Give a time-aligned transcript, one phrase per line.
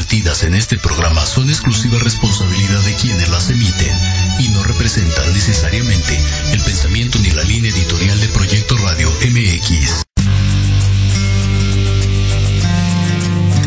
[0.00, 3.94] vertidas en este programa son exclusiva responsabilidad de quienes las emiten
[4.38, 6.18] y no representan necesariamente
[6.52, 10.02] el pensamiento ni la línea editorial de Proyecto Radio MX.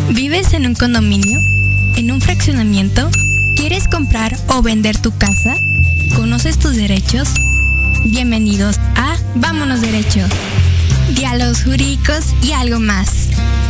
[0.09, 1.39] ¿Vives en un condominio?
[1.97, 3.11] ¿En un fraccionamiento?
[3.55, 5.55] ¿Quieres comprar o vender tu casa?
[6.15, 7.29] ¿Conoces tus derechos?
[8.05, 10.31] Bienvenidos a Vámonos Derechos,
[11.15, 13.22] diálogos jurídicos y algo más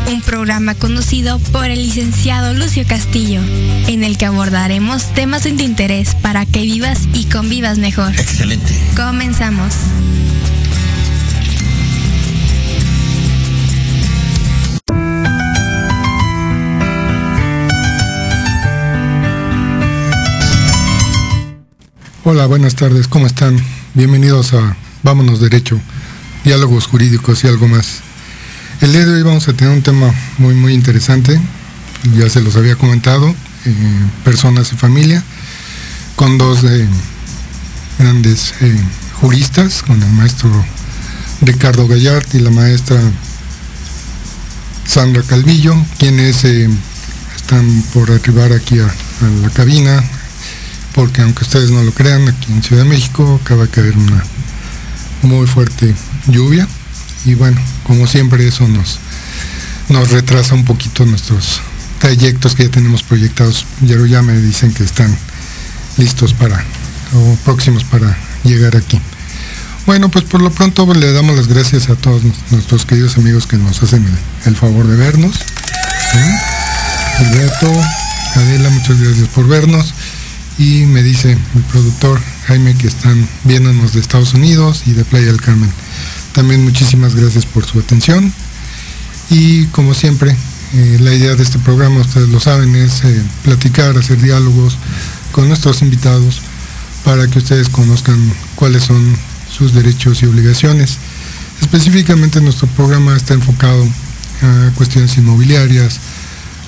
[0.07, 3.41] un programa conducido por el licenciado Lucio Castillo,
[3.87, 8.11] en el que abordaremos temas de interés para que vivas y convivas mejor.
[8.13, 8.77] Excelente.
[8.95, 9.73] Comenzamos.
[22.25, 23.57] Hola, buenas tardes, ¿cómo están?
[23.93, 25.79] Bienvenidos a Vámonos Derecho,
[26.45, 28.01] Diálogos Jurídicos y algo más.
[28.83, 31.39] El día de hoy vamos a tener un tema muy muy interesante,
[32.17, 33.33] ya se los había comentado,
[33.63, 33.75] eh,
[34.25, 35.23] personas y familia,
[36.17, 36.85] con dos eh,
[37.97, 38.77] grandes eh,
[39.21, 40.49] juristas, con el maestro
[41.39, 42.99] Ricardo Gallard y la maestra
[44.85, 48.93] Sandra Calvillo, quienes están por arribar aquí a,
[49.41, 50.03] la cabina,
[50.93, 54.21] porque aunque ustedes no lo crean, aquí en Ciudad de México acaba de caer una
[55.21, 55.95] muy fuerte
[56.27, 56.67] lluvia
[57.25, 58.99] y bueno, como siempre eso nos,
[59.89, 61.61] nos retrasa un poquito nuestros
[61.99, 65.15] trayectos que ya tenemos proyectados, pero ya me dicen que están
[65.97, 66.63] listos para
[67.13, 68.99] o próximos para llegar aquí.
[69.85, 73.57] Bueno, pues por lo pronto le damos las gracias a todos nuestros queridos amigos que
[73.57, 74.05] nos hacen
[74.45, 75.35] el, favor de vernos.
[77.19, 77.71] Alberto,
[78.35, 79.93] Adela, muchas gracias por vernos.
[80.57, 85.25] Y me dice el productor Jaime que están viéndonos de Estados Unidos y de Playa
[85.25, 85.71] del Carmen.
[86.33, 88.33] También muchísimas gracias por su atención.
[89.29, 90.35] Y como siempre,
[90.73, 94.77] eh, la idea de este programa, ustedes lo saben, es eh, platicar, hacer diálogos
[95.31, 96.41] con nuestros invitados
[97.05, 98.17] para que ustedes conozcan
[98.55, 99.15] cuáles son
[99.51, 100.97] sus derechos y obligaciones.
[101.61, 103.87] Específicamente nuestro programa está enfocado
[104.41, 105.99] a cuestiones inmobiliarias,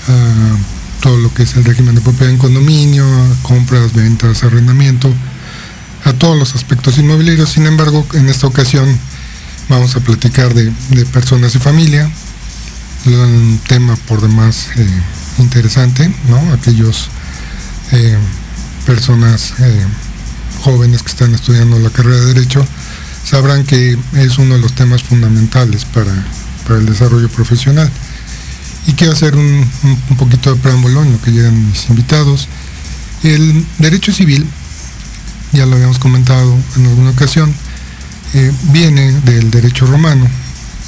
[0.07, 5.11] a todo lo que es el régimen de propiedad en condominio, a compras, ventas, arrendamiento,
[6.03, 7.49] a todos los aspectos inmobiliarios.
[7.49, 8.87] Sin embargo, en esta ocasión
[9.67, 10.71] Vamos a platicar de,
[11.07, 12.07] personas y familia,
[13.07, 14.87] un tema por demás eh,
[15.39, 16.53] interesante, ¿no?
[16.53, 17.09] Aquellos
[17.91, 18.15] eh,
[18.85, 19.85] personas eh,
[20.61, 22.65] jóvenes que están estudiando la carrera de Derecho
[23.23, 26.13] sabrán que es uno de los temas fundamentales para,
[26.77, 27.89] el desarrollo profesional.
[28.85, 32.47] Y quiero hacer un, un, poquito de preámbulo en lo que llegan mis invitados.
[33.23, 34.47] El derecho civil,
[35.53, 37.51] ya lo habíamos comentado en alguna ocasión,
[38.33, 40.27] eh, viene del derecho romano.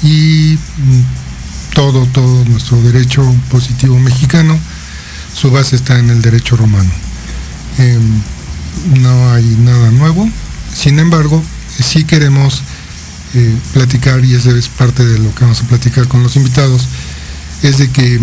[0.02, 4.58] Y mm, todo, todo nuestro derecho positivo mexicano,
[5.34, 6.90] su base está en el derecho romano.
[7.78, 8.22] Em,
[9.00, 10.28] no hay nada nuevo,
[10.74, 11.42] sin embargo,
[11.78, 12.62] si queremos
[13.34, 16.86] eh, platicar, y eso es parte de lo que vamos a platicar con los invitados,
[17.62, 18.20] es de que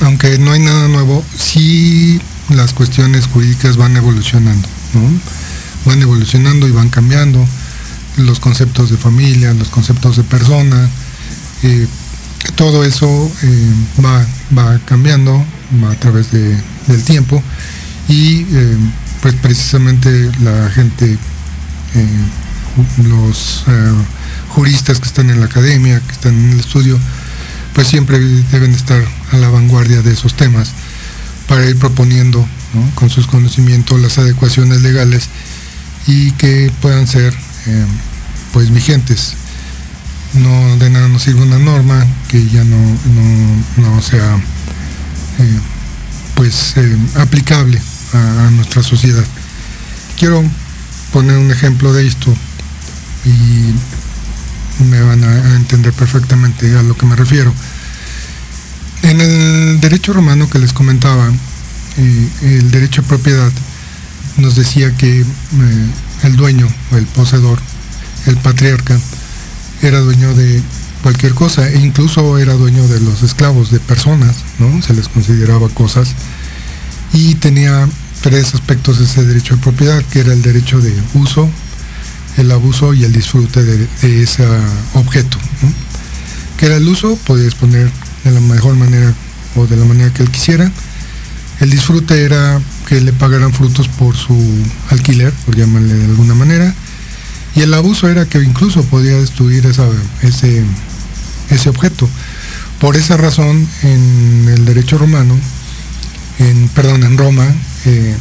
[0.00, 2.20] aunque no hay nada nuevo, sí
[2.50, 4.68] las cuestiones jurídicas van evolucionando,
[5.84, 7.46] van evolucionando y van cambiando
[8.18, 10.88] los conceptos de familia, los conceptos de persona,
[11.62, 11.86] eh,
[12.54, 13.06] todo eso
[13.42, 13.72] eh,
[14.04, 14.24] va,
[14.56, 15.44] va, cambiando
[15.90, 17.42] a través del tiempo
[18.08, 18.76] y eh,
[19.20, 21.18] pues precisamente la gente,
[23.08, 23.64] los
[24.50, 26.98] juristas que están en la academia, que están en el estudio,
[27.74, 30.70] pues siempre deben estar a la vanguardia de esos temas
[31.48, 32.46] para ir proponiendo
[32.94, 35.28] con sus conocimientos las adecuaciones legales
[36.06, 37.34] y que puedan ser
[38.58, 39.34] pues vigentes.
[40.34, 42.76] No de nada nos sirve una norma que ya no,
[43.76, 44.34] no, sea
[45.38, 45.58] eh,
[46.34, 47.80] pues eh, aplicable
[48.12, 49.24] a, nuestra sociedad.
[50.18, 50.42] Quiero
[51.12, 52.34] poner un ejemplo de esto
[53.24, 57.54] y me van a, entender perfectamente a lo que me refiero.
[59.02, 61.30] En el derecho romano que les comentaba,
[61.96, 63.52] eh, el derecho de propiedad
[64.36, 65.24] nos decía que
[66.24, 67.60] el dueño o el poseedor
[68.28, 68.98] el patriarca
[69.82, 70.62] era dueño de
[71.02, 74.82] cualquier cosa e incluso era dueño de los esclavos, de personas, ¿no?
[74.82, 76.14] Se les consideraba cosas
[77.12, 77.88] y tenía
[78.20, 81.48] tres aspectos de ese derecho de propiedad, que era el derecho de uso,
[82.36, 84.46] el abuso y el disfrute de, ese
[84.94, 85.38] objeto.
[86.58, 87.90] Que era el uso, podía disponer
[88.24, 89.14] de la mejor manera
[89.56, 90.70] o de la manera que él quisiera.
[91.60, 94.36] El disfrute era que le pagaran frutos por su
[94.90, 96.74] alquiler, por llamarle de alguna manera
[97.58, 100.64] y el abuso era que incluso podía destruir ese,
[101.50, 102.08] ese objeto.
[102.78, 105.36] Por esa razón, en el derecho romano,
[106.38, 107.52] en, perdón, en Roma,
[107.84, 108.16] eh,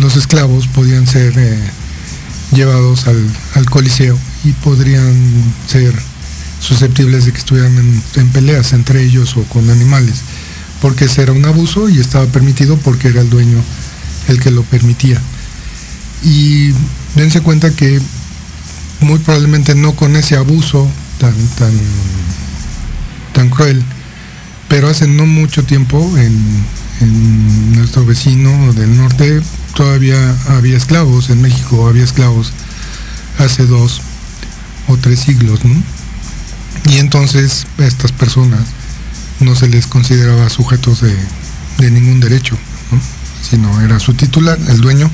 [0.00, 1.58] los esclavos podían ser eh,
[2.52, 5.14] llevados al, coliseo y podrían
[5.66, 5.94] ser
[6.58, 10.22] susceptibles de que estuvieran en, en, peleas entre ellos o con animales,
[10.80, 13.62] porque ese era un abuso y estaba permitido porque era el dueño
[14.28, 15.20] el que lo permitía.
[16.22, 16.70] Y
[17.14, 18.00] dense cuenta que
[19.02, 21.72] muy probablemente no con ese abuso tan, tan,
[23.32, 23.82] tan cruel,
[24.68, 26.82] pero hace no mucho tiempo en,
[27.74, 29.42] nuestro vecino del norte
[29.74, 32.52] todavía había esclavos, en México había esclavos
[33.38, 34.02] hace dos
[34.86, 35.60] o tres siglos,
[36.88, 38.60] Y entonces a estas personas
[39.40, 41.16] no se les consideraba sujetos de,
[41.78, 42.56] de ningún derecho,
[43.50, 45.10] sino era su titular, el dueño,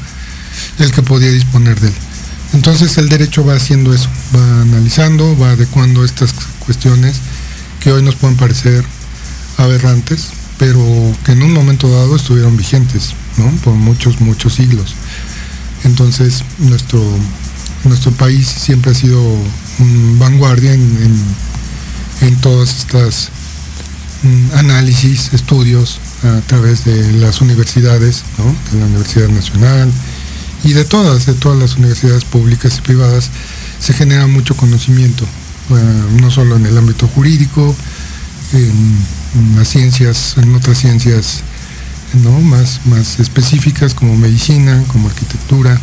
[0.79, 1.95] el que podía disponer de él.
[2.55, 7.17] Entonces el derecho va haciendo eso, va analizando, va adecuando estas cuestiones
[7.81, 8.85] que hoy nos pueden parecer
[9.59, 10.29] aberrantes,
[10.59, 10.81] pero
[11.25, 13.51] que en un momento dado estuvieron vigentes, ¿no?
[13.63, 14.95] Por muchos, muchos siglos.
[15.85, 17.03] Entonces, nuestro,
[17.85, 19.23] nuestro país siempre ha sido
[19.79, 21.25] un vanguardia en,
[22.23, 23.29] en, todas estas
[24.23, 28.25] mm, análisis, estudios a través de las universidades,
[28.73, 29.93] de la Universidad Nacional
[30.65, 33.31] y de todas, de todas las universidades públicas y privadas,
[33.79, 35.25] se genera mucho conocimiento,
[36.21, 37.75] no solo en el ámbito jurídico,
[38.53, 39.19] en,
[39.57, 41.43] las ciencias, en otras ciencias
[42.25, 42.41] ¿no?
[42.41, 45.79] más, más específicas como medicina, como arquitectura.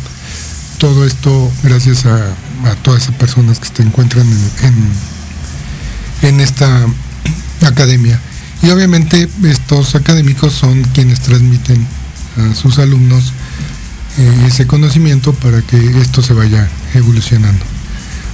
[0.78, 2.34] Todo esto gracias a,
[2.82, 4.26] todas esas personas que se encuentran
[4.62, 6.86] en, en, esta
[7.64, 8.20] academia.
[8.62, 11.86] Y obviamente estos académicos son quienes transmiten
[12.36, 13.32] a sus alumnos eh,
[14.46, 17.64] ese conocimiento para que esto se vaya evolucionando.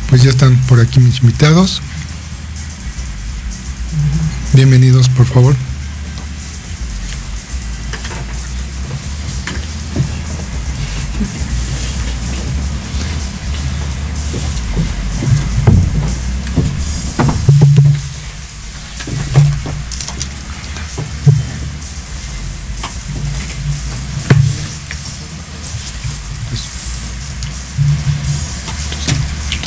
[0.08, 1.82] Pues ya están por aquí mis invitados.
[4.52, 5.56] Bienvenidos, por favor.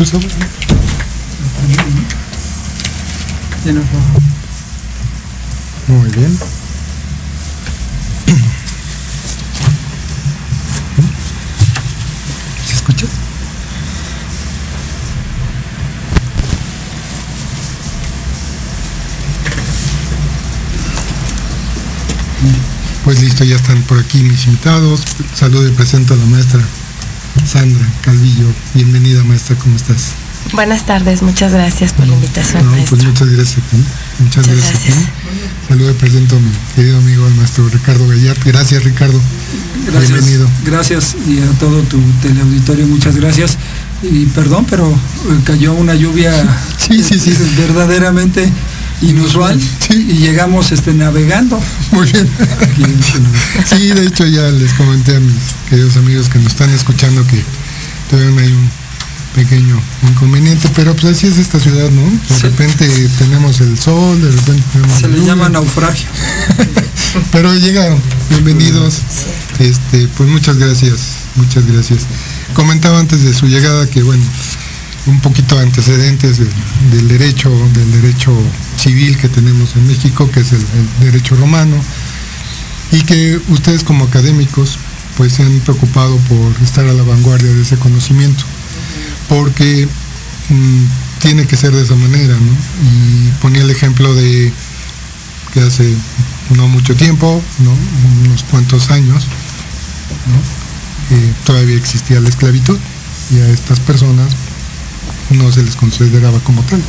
[0.05, 0.33] ¿Tú sabes?
[5.87, 6.37] Muy bien.
[12.67, 13.07] ¿Se escucha?
[23.03, 25.01] Pues listo, ya están por aquí mis invitados.
[25.33, 26.61] Saludo y presento a la maestra
[27.45, 28.47] Sandra Calvillo.
[28.73, 30.13] Bienvenida maestra, ¿cómo estás?
[30.53, 32.63] Buenas tardes, muchas gracias por la invitación.
[32.87, 33.63] pues muchas gracias.
[34.19, 34.95] Muchas, gracias.
[35.67, 38.37] Saludos, presento a mi querido amigo el maestro Ricardo Gallard.
[38.45, 39.19] Gracias Ricardo.
[39.87, 40.49] Gracias, Bienvenido.
[40.63, 43.57] Gracias y a todo tu teleauditorio, muchas gracias.
[44.03, 46.31] Y perdón, pero eh, cayó una lluvia
[46.77, 47.33] sí, sí, sí.
[47.57, 48.51] verdaderamente
[49.01, 49.59] inusual
[49.89, 51.59] y llegamos este, navegando.
[51.91, 52.27] Muy bien.
[53.65, 55.35] sí, de hecho ya les comenté a mis
[55.69, 57.43] queridos amigos que nos están escuchando que
[58.09, 58.69] todavía hay un
[59.35, 62.03] pequeño inconveniente, pero pues así es esta ciudad, ¿no?
[62.35, 62.87] De repente
[63.19, 66.07] tenemos el sol, de repente tenemos Se le llama naufragio.
[67.31, 69.01] pero llegaron, bienvenidos.
[69.59, 70.99] Este, pues muchas gracias,
[71.35, 72.03] muchas gracias.
[72.53, 74.23] Comentaba antes de su llegada que bueno,
[75.07, 78.33] un poquito antecedentes del derecho, del derecho
[78.85, 80.63] civil que tenemos en México, que es el,
[80.99, 81.75] derecho romano,
[82.91, 84.77] y que ustedes como académicos
[85.17, 88.43] pues se han preocupado por estar a la vanguardia de ese conocimiento,
[89.27, 89.87] porque
[90.49, 90.83] mm,
[91.19, 92.35] tiene que ser de esa manera.
[92.83, 94.51] Y ponía el ejemplo de
[95.51, 95.91] que hace
[96.55, 97.71] no mucho tiempo, ¿no?
[98.27, 99.25] unos cuantos años,
[101.11, 102.77] eh, todavía existía la esclavitud
[103.31, 104.27] y a estas personas
[105.31, 106.83] no se les consideraba como tal.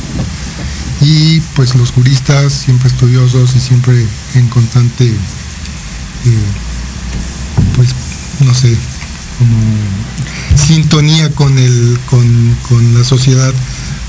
[1.01, 6.47] Y pues los juristas, siempre estudiosos y siempre en constante, eh,
[7.75, 7.89] pues
[8.39, 8.75] no sé,
[9.37, 9.57] como
[10.55, 13.53] sintonía con, el, con, la sociedad,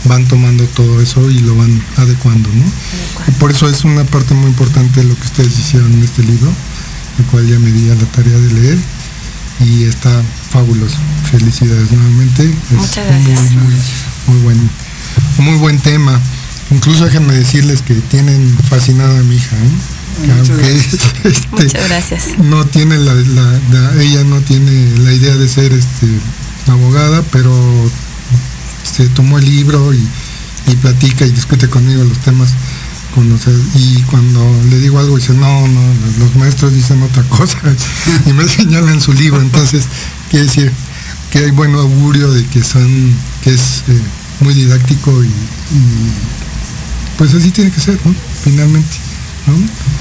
[0.04, 2.64] van tomando todo eso y lo van adecuando, ¿no?
[3.26, 6.22] Y por eso es una parte muy importante de lo que ustedes hicieron en este
[6.22, 6.50] libro,
[7.18, 8.78] el cual ya me di a la tarea de leer
[9.60, 10.96] y está fabuloso.
[11.30, 12.54] Felicidades nuevamente.
[12.70, 13.52] Muchas gracias.
[13.52, 13.74] Muy, muy,
[14.26, 14.70] muy buen,
[15.38, 16.20] muy buen tema.
[16.70, 20.32] Incluso déjenme decirles que tienen fascinada a mi hija, ¿eh?
[20.36, 20.76] aunque
[21.24, 22.38] este, gracias.
[22.38, 23.12] no tiene la,
[24.00, 26.06] ella no tiene la idea de ser este
[26.66, 27.52] abogada, pero
[28.82, 30.06] se tomó el libro y,
[30.82, 32.50] platica y discute conmigo los temas
[33.74, 35.80] y cuando le digo algo dice no, no,
[36.20, 37.58] los maestros dicen otra cosa
[38.26, 39.86] y me señalan su libro, entonces
[40.30, 40.72] quiere decir
[41.32, 44.00] que hay buen augurio de que son, que es eh,
[44.40, 45.30] muy didáctico y,
[47.18, 48.14] pues así tiene que ser, ¿no?
[48.44, 48.96] Finalmente.
[49.46, 49.54] ¿no?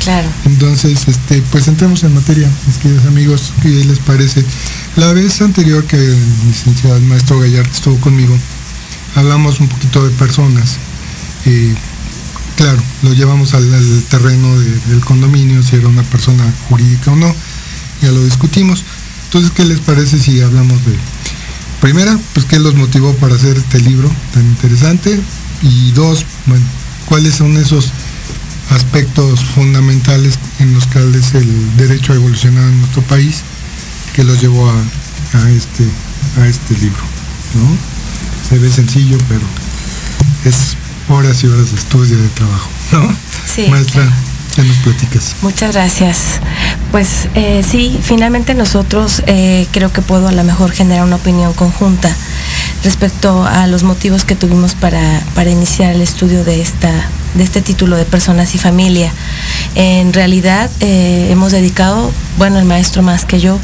[0.04, 0.30] Claro.
[0.46, 4.46] Entonces, este, pues entremos en materia, mis queridos amigos, ¿qué les parece?
[4.96, 8.38] La vez anterior que el licenciado maestro Gallard estuvo conmigo,
[9.16, 10.78] hablamos un poquito de personas.
[11.46, 11.74] Eh,
[12.56, 13.68] claro, lo llevamos al,
[14.10, 17.34] terreno del condominio, si era una persona jurídica o no,
[18.02, 18.84] ya lo discutimos.
[19.26, 20.96] Entonces, ¿qué les parece si hablamos de,
[21.82, 25.20] primera, pues qué los motivó para hacer este libro tan interesante?
[25.64, 26.64] Y dos, bueno,
[27.08, 27.92] cuáles son esos
[28.72, 33.42] aspectos fundamentales en los cuales el derecho ha evolucionado en nuestro país
[34.14, 35.84] que los llevó a, este,
[36.42, 37.04] a este libro.
[37.56, 37.78] ¿no?
[38.50, 39.42] Se ve sencillo, pero
[40.46, 40.76] es
[41.10, 42.70] horas y horas de estudio y de trabajo.
[42.92, 43.16] ¿no?
[43.46, 43.68] Sí.
[43.70, 44.12] Maestra,
[44.56, 45.36] ¿qué nos platicas?
[45.42, 46.42] Muchas gracias.
[46.92, 51.54] Pues eh, sí, finalmente nosotros eh, creo que puedo a lo mejor generar una opinión
[51.54, 52.16] conjunta
[52.88, 56.90] respecto a los motivos que tuvimos para, para iniciar el estudio de, esta,
[57.34, 59.12] de este título de personas y familia.
[59.76, 63.60] En realidad eh, hemos dedicado, bueno, el maestro más que yo,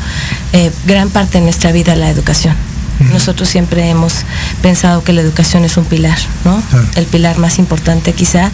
[0.85, 2.72] gran parte de nuestra vida a la educación
[3.11, 4.23] nosotros siempre hemos
[4.61, 6.61] pensado que la educación es un pilar, ¿no?
[6.95, 8.51] El pilar más importante quizá,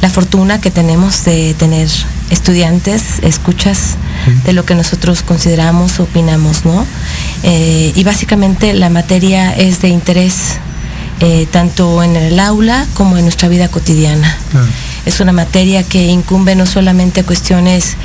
[0.00, 1.88] la fortuna que tenemos de tener
[2.30, 3.96] estudiantes, escuchas
[4.44, 6.84] de lo que nosotros consideramos, opinamos, ¿no?
[7.42, 10.58] Eh, y básicamente la materia es de interés
[11.20, 14.36] eh, tanto en el aula como en nuestra vida cotidiana.
[15.04, 17.96] Es una materia que incumbe no solamente cuestiones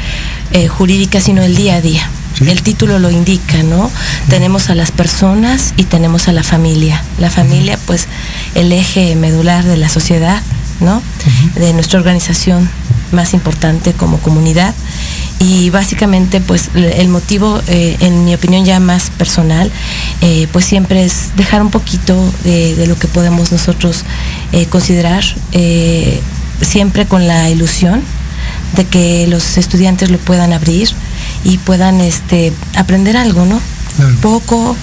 [0.51, 2.09] eh, jurídicas, sino el día a día.
[2.41, 3.91] El título lo indica, ¿no?
[4.29, 7.03] Tenemos a las personas y tenemos a la familia.
[7.19, 8.07] La familia, pues,
[8.55, 10.41] el eje medular de la sociedad,
[10.79, 11.01] ¿no?
[11.55, 12.69] De nuestra organización
[13.11, 14.73] más importante como comunidad.
[15.39, 19.71] Y básicamente, pues, el motivo, eh, en mi opinión ya más personal,
[20.21, 24.03] eh, pues siempre es dejar un poquito de, lo que podemos nosotros
[24.51, 25.23] eh, considerar,
[26.61, 28.01] siempre con la ilusión
[28.75, 30.89] de que los estudiantes lo puedan abrir
[31.43, 33.59] y puedan este, aprender algo, ¿no?
[34.21, 34.75] Poco,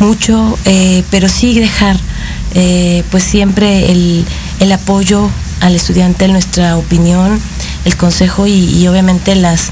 [0.00, 1.96] mucho, eh, pero sí dejar
[2.54, 4.24] eh, pues siempre el,
[4.72, 7.40] apoyo al estudiante, nuestra opinión,
[7.84, 9.70] el consejo y, obviamente las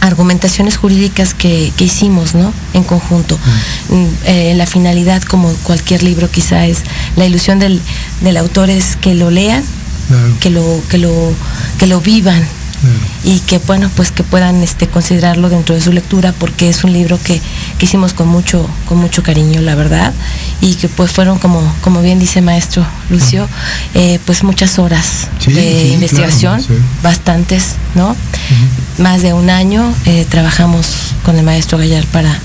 [0.00, 2.52] argumentaciones jurídicas que, hicimos ¿no?
[2.72, 3.38] en conjunto.
[3.88, 6.82] Mm, eh, la finalidad, como cualquier libro quizá, es
[7.16, 7.80] la ilusión del,
[8.38, 9.62] autor es que lo lean,
[10.40, 11.32] que, lo, que, lo,
[11.78, 12.46] que lo vivan,
[13.24, 16.92] y que bueno pues que puedan este considerarlo dentro de su lectura porque es un
[16.92, 17.40] libro que,
[17.80, 20.14] hicimos con mucho con mucho cariño la verdad.
[20.60, 23.46] Y que pues fueron como como bien dice maestro Lucio
[23.94, 26.64] eh, pues muchas horas de investigación
[27.02, 28.16] bastantes no
[28.98, 32.38] más de un año eh, trabajamos con el maestro Gallar para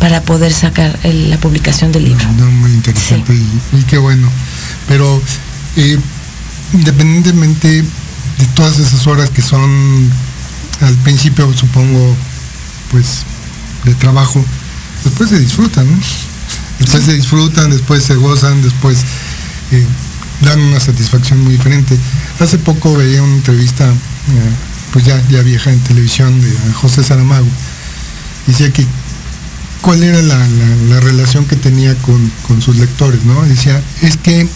[0.00, 2.28] para poder sacar la publicación del libro.
[2.28, 4.28] Muy interesante y, qué bueno.
[4.88, 5.22] Pero
[5.76, 5.98] eh,
[6.72, 7.84] independientemente
[8.38, 10.10] de todas esas horas que son
[10.80, 12.14] al principio supongo
[12.90, 13.22] pues
[13.84, 14.44] de trabajo
[15.04, 15.86] después se disfrutan
[16.78, 18.98] después se disfrutan después se gozan después
[19.72, 19.86] eh,
[20.42, 21.96] dan una satisfacción muy diferente.
[22.40, 23.94] Hace poco veía una entrevista eh,
[24.92, 27.46] pues ya, ya vieja en televisión de José Saramago.
[28.46, 28.86] Decía que
[29.80, 34.48] cuál era la, relación que tenía con, con sus lectores no decía es que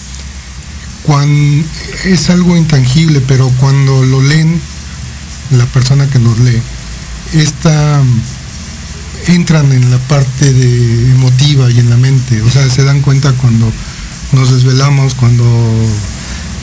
[1.03, 1.67] cuando
[2.05, 4.61] es algo intangible, pero cuando lo leen,
[5.51, 6.61] la persona que nos lee,
[7.33, 8.03] esta,
[9.27, 13.33] entran en la parte de emotiva y en la mente, o sea, se dan cuenta
[13.33, 13.71] cuando
[14.33, 15.45] nos desvelamos, cuando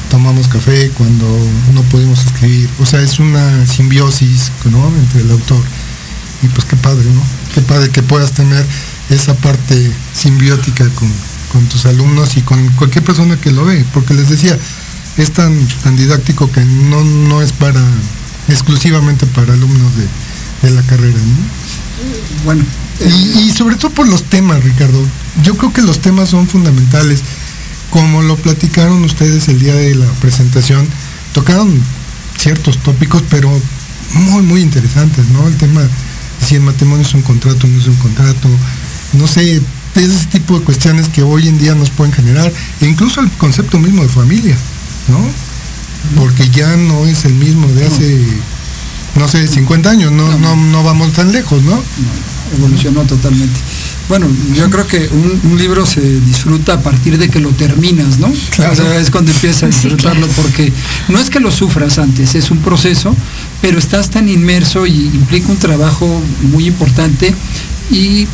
[0.10, 1.28] tomamos café, cuando
[1.74, 5.64] no podemos escribir, o sea, es una simbiosis entre el autor.
[6.44, 7.22] Y pues qué padre, ¿no?
[7.54, 8.66] Qué padre que puedas tener
[9.10, 11.12] esa parte simbiótica con,
[11.52, 14.58] con tus alumnos y con cualquier persona que lo ve, porque les decía,
[15.18, 17.82] es tan, tan didáctico que no, no es para
[18.48, 21.18] exclusivamente para alumnos de, la carrera.
[22.44, 22.64] Bueno.
[23.00, 25.02] Y, sobre todo por los temas, Ricardo.
[25.44, 27.22] Yo creo que los temas son fundamentales.
[27.90, 30.88] Como lo platicaron ustedes el día de la presentación,
[31.34, 31.82] tocaron
[32.38, 33.50] ciertos tópicos, pero
[34.14, 35.48] muy, muy interesantes, ¿no?
[35.48, 35.88] El tema
[36.46, 38.48] si el matrimonio es un contrato o no es un contrato,
[39.14, 39.62] no sé,
[40.06, 43.80] ese tipo de cuestiones que hoy en día nos pueden generar, e incluso el concepto
[43.80, 44.58] mismo de familia,
[45.08, 45.20] ¿no?
[46.20, 48.26] Porque ya no es el mismo de hace,
[49.16, 51.82] no sé, 50 años, no, no, no vamos tan lejos, ¿no?
[52.56, 53.60] evolucionó totalmente.
[54.10, 58.32] Bueno, yo creo que un, libro se disfruta a partir de que lo terminas, ¿no?
[58.52, 58.94] Claro.
[58.94, 60.72] es cuando empiezas a disfrutarlo, porque
[61.10, 63.16] no es que lo sufras antes, es un proceso,
[63.62, 67.34] pero estás tan inmerso y implica un trabajo muy importante
[67.92, 68.28] y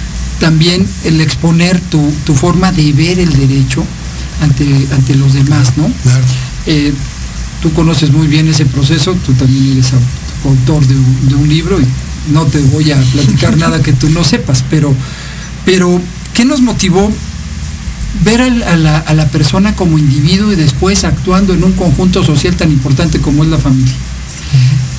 [0.44, 3.82] también el exponer tu, forma de ver el derecho
[4.42, 5.90] ante, ante los demás, ¿no?
[6.66, 6.94] Eh,
[7.62, 9.94] tú conoces muy bien ese proceso, tú también eres
[10.44, 11.86] autor de un, libro y
[12.34, 14.94] no te voy a platicar nada que tú no sepas, pero,
[15.64, 16.02] pero
[16.34, 17.10] ¿qué nos motivó
[18.26, 22.54] ver a la, a la, persona como individuo y después actuando en un conjunto social
[22.58, 23.94] tan importante como es la familia?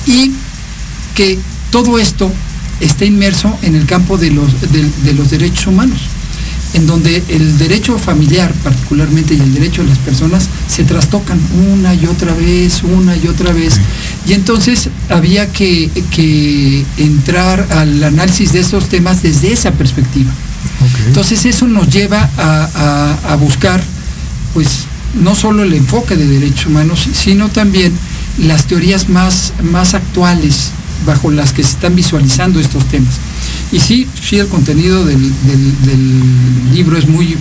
[0.07, 0.31] Y
[1.13, 1.37] que
[1.69, 2.31] todo esto
[2.79, 5.99] está inmerso en el campo de los, de, los derechos humanos,
[6.73, 11.39] en donde el derecho familiar particularmente y el derecho de las personas se trastocan
[11.71, 13.79] una y otra vez, una y otra vez.
[14.27, 15.89] Y entonces había que,
[16.97, 20.31] entrar al análisis de esos temas desde esa perspectiva.
[21.07, 23.81] Entonces eso nos lleva a, buscar,
[24.53, 24.85] pues,
[25.21, 27.93] no solo el enfoque de derechos humanos, sino también
[28.37, 30.71] las teorías más, más actuales
[31.05, 33.15] bajo las que se están visualizando estos temas.
[33.71, 35.31] Y sí, sí, el contenido del,
[36.73, 37.37] libro es muy,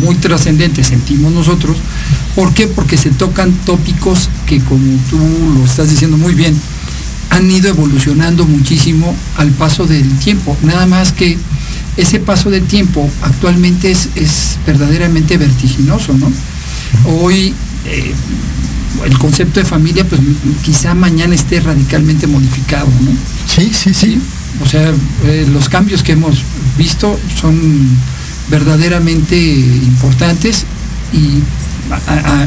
[0.00, 1.76] muy trascendente, sentimos nosotros.
[2.34, 2.66] ¿Por qué?
[2.66, 5.18] Porque se tocan tópicos que, como tú
[5.58, 6.54] lo estás diciendo muy bien,
[7.30, 10.56] han ido evolucionando muchísimo al paso del tiempo.
[10.62, 11.38] Nada más que
[11.96, 16.30] ese paso del tiempo actualmente es, verdaderamente vertiginoso, ¿no?
[17.06, 17.54] Hoy
[17.86, 18.14] eh,
[19.04, 20.20] el concepto de familia, pues
[20.62, 23.10] quizá mañana esté radicalmente modificado, ¿no?
[23.46, 24.20] Sí, sí, sí.
[24.62, 24.92] O sea,
[25.24, 26.42] eh, los cambios que hemos
[26.76, 27.58] visto son
[28.50, 30.64] verdaderamente importantes
[31.12, 31.42] y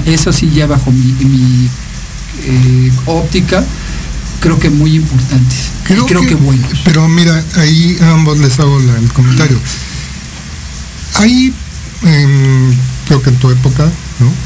[0.09, 1.69] eso sí ya bajo mi,
[2.47, 3.63] eh, óptica
[4.39, 5.71] creo que muy importantes.
[5.83, 6.79] Creo, creo que, buenos.
[6.83, 9.57] Pero mira, ahí a ambos les hago el comentario.
[11.15, 11.53] Ahí,
[13.07, 13.85] creo que en tu época,
[14.19, 14.44] ¿no?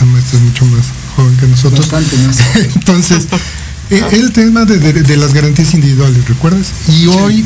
[0.00, 1.88] La, maestra es mucho más joven que nosotros.
[1.88, 2.38] Bastante más.
[2.74, 3.28] Entonces,
[3.90, 6.72] eh, el tema de, las garantías individuales, ¿recuerdas?
[6.88, 7.44] Y hoy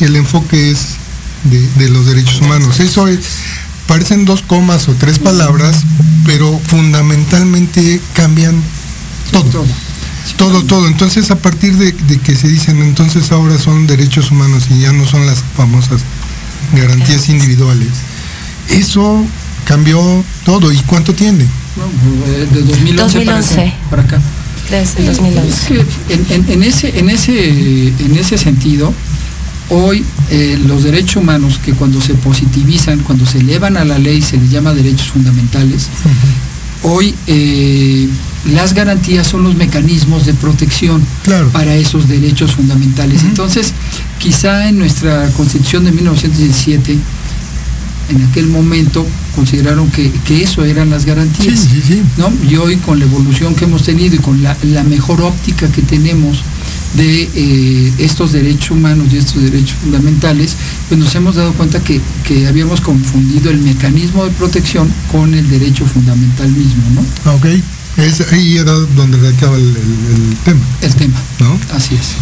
[0.00, 0.96] el enfoque es
[1.44, 2.80] de, los derechos humanos.
[2.80, 3.20] Eso es,
[3.86, 5.82] parecen dos comas o tres palabras,
[6.24, 8.62] pero fundamentalmente cambian
[9.30, 9.66] todo.
[10.36, 10.86] Todo, todo.
[10.86, 15.06] Entonces, a partir de, que se dicen, entonces ahora son derechos humanos y ya no
[15.06, 16.02] son las famosas
[16.72, 17.88] garantías individuales.
[18.68, 19.24] Eso
[19.64, 20.72] cambió todo.
[20.72, 21.46] ¿Y cuánto tiene?
[22.52, 23.24] de 2011,
[23.90, 24.20] Para, acá.
[24.70, 25.84] Desde 2011.
[26.52, 28.92] en, ese, en, ese, en ese sentido,
[29.70, 34.20] hoy eh, los derechos humanos que cuando se positivizan, cuando se elevan a la ley,
[34.20, 35.88] se les llama derechos fundamentales,
[36.82, 38.08] hoy eh,
[38.52, 41.02] las garantías son los mecanismos de protección
[41.52, 43.22] para esos derechos fundamentales.
[43.22, 43.72] Entonces,
[44.18, 46.98] quizá en nuestra constitución de 1917,
[48.10, 50.10] en aquel momento consideraron que,
[50.42, 51.68] eso eran las garantías.
[52.16, 52.32] ¿no?
[52.48, 56.42] Y hoy con la evolución que hemos tenido y con la, mejor óptica que tenemos
[56.94, 60.56] de eh, estos derechos humanos y estos derechos fundamentales,
[60.88, 62.00] pues nos hemos dado cuenta que,
[62.48, 67.32] habíamos confundido el mecanismo de protección con el derecho fundamental mismo, ¿no?
[67.34, 67.46] Ok,
[68.32, 70.60] ahí era donde acaba el, el, tema.
[70.80, 71.58] El tema, ¿no?
[71.74, 72.14] Así es.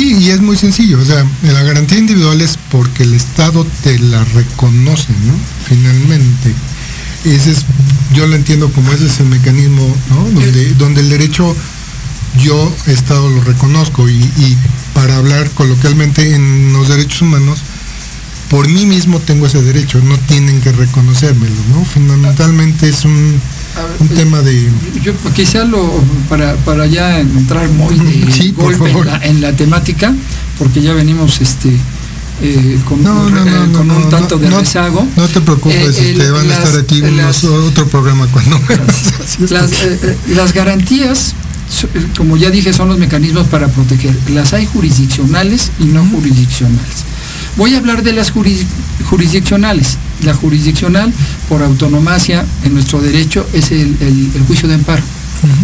[0.00, 3.98] Sí, y es muy sencillo, o sea, la garantía individual es porque el Estado te
[3.98, 5.34] la reconoce, ¿no?
[5.66, 6.54] Finalmente.
[7.26, 7.66] Ese es,
[8.14, 10.24] yo lo entiendo como ese es el mecanismo, ¿no?
[10.40, 11.54] Donde, donde el derecho
[12.42, 14.56] yo Estado lo reconozco y, y
[14.94, 17.58] para hablar coloquialmente en los derechos humanos,
[18.48, 21.84] por mí mismo tengo ese derecho, no tienen que reconocérmelo, ¿no?
[21.84, 23.38] Fundamentalmente es un
[23.98, 24.68] un tema de...
[25.02, 25.90] Yo quizá lo,
[26.28, 30.14] para, para ya entrar muy de golpe en la, temática,
[30.58, 31.70] porque ya venimos este
[32.42, 35.06] eh, con, un tanto de rezago.
[35.16, 37.02] No te preocupes, eh, te van a estar aquí
[37.46, 38.58] otro programa cuando
[39.50, 41.34] las, eh, las garantías,
[42.16, 44.16] como ya dije, son los mecanismos para proteger.
[44.30, 47.09] Las hay jurisdiccionales y no jurisdiccionales.
[47.60, 49.98] Voy a hablar de las jurisdiccionales.
[50.24, 51.12] La jurisdiccional,
[51.46, 53.94] por autonomacia en nuestro derecho, es el,
[54.46, 55.02] juicio de amparo,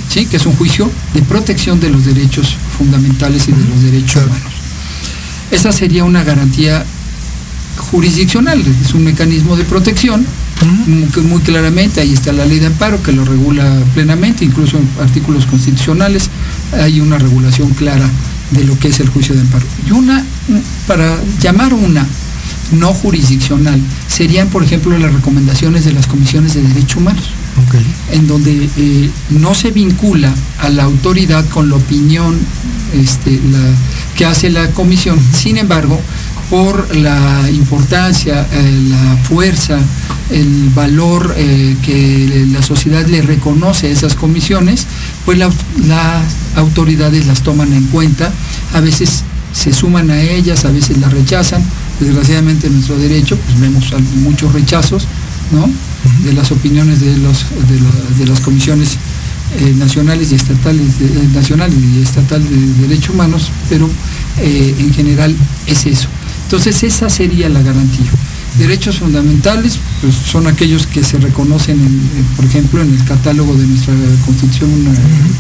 [0.07, 0.27] ¿sí?
[0.27, 4.53] que es un juicio de protección de los derechos fundamentales y de los derechos humanos.
[5.51, 6.85] Esa sería una garantía
[7.91, 10.27] jurisdiccional, es un mecanismo de protección
[10.87, 15.47] muy, claramente, ahí está la ley de amparo que lo regula plenamente, incluso en artículos
[15.47, 16.29] constitucionales
[16.75, 18.07] hay una regulación clara
[18.51, 19.67] de lo que es el juicio de amparo.
[19.87, 20.25] Y una,
[20.87, 22.07] para llamar una
[22.73, 27.31] no jurisdiccional, serían, por ejemplo, las recomendaciones de las comisiones de derechos humanos,
[28.13, 32.39] en donde eh, no se vincula a la autoridad con la opinión
[32.93, 33.41] este,
[34.17, 35.19] que hace la comisión.
[35.33, 36.01] Sin embargo,
[36.51, 39.79] por la importancia, eh, la fuerza,
[40.31, 44.87] el valor eh, que la sociedad le reconoce a esas comisiones,
[45.25, 45.53] pues las
[46.57, 48.33] autoridades las toman en cuenta,
[48.75, 51.63] a veces se suman a ellas, a veces las rechazan.
[51.99, 55.07] Desgraciadamente en nuestro derecho pues vemos muchos rechazos
[55.51, 55.69] ¿no?
[56.25, 57.47] de las opiniones de, los,
[58.19, 58.99] de, las comisiones
[59.59, 61.01] eh, nacionales y estatales,
[61.33, 63.89] nacionales y estatales de derechos humanos, pero
[64.39, 65.35] en general
[65.67, 66.09] es eso.
[66.47, 68.07] Entonces esa sería la garantía.
[68.57, 71.77] Derechos fundamentales pues, son aquellos que se reconocen,
[72.37, 73.93] por ejemplo, en el catálogo de nuestra
[74.25, 74.93] constitución eh,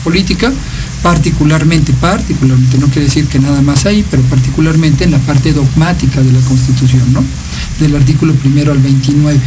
[0.03, 0.53] política,
[1.03, 6.21] particularmente, particularmente, no quiere decir que nada más hay, pero particularmente en la parte dogmática
[6.21, 7.25] de la constitución, ¿no?
[7.79, 9.39] Del artículo primero al 29.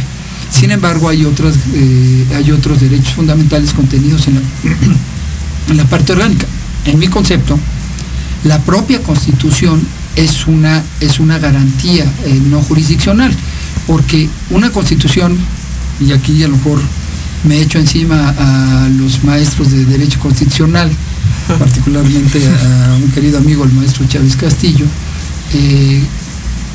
[0.50, 4.40] Sin embargo, hay, otras, eh, hay otros derechos fundamentales contenidos en la,
[5.68, 6.46] en la parte orgánica.
[6.86, 7.58] En mi concepto,
[8.44, 13.34] la propia constitución es una, es una garantía eh, no jurisdiccional,
[13.86, 15.36] porque una constitución,
[16.00, 16.80] y aquí a lo mejor
[17.44, 20.90] me echo encima a los maestros de derecho constitucional,
[21.58, 24.86] particularmente a un querido amigo, el maestro Chávez Castillo,
[25.54, 26.02] eh,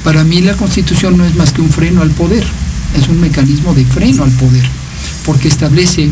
[0.04, 2.46] para mí la constitución no es más que un freno al poder,
[3.00, 4.66] es un mecanismo de freno al poder,
[5.26, 6.10] porque establece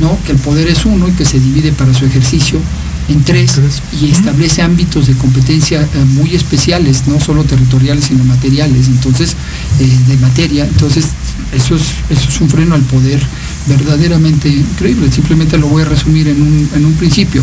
[0.00, 0.18] ¿no?
[0.24, 2.60] que el poder es uno y que se divide para su ejercicio
[3.08, 3.60] en tres,
[4.00, 9.36] y establece ámbitos de competencia eh, muy especiales, no solo territoriales, sino materiales, entonces,
[9.78, 10.64] eh, de materia.
[10.64, 11.06] Entonces,
[11.52, 13.20] eso es, eso es un freno al poder
[13.66, 15.10] verdaderamente increíble.
[15.12, 17.42] Simplemente lo voy a resumir en un, en un principio.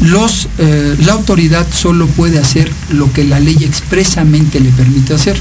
[0.00, 5.36] Los, eh, la autoridad solo puede hacer lo que la ley expresamente le permite hacer,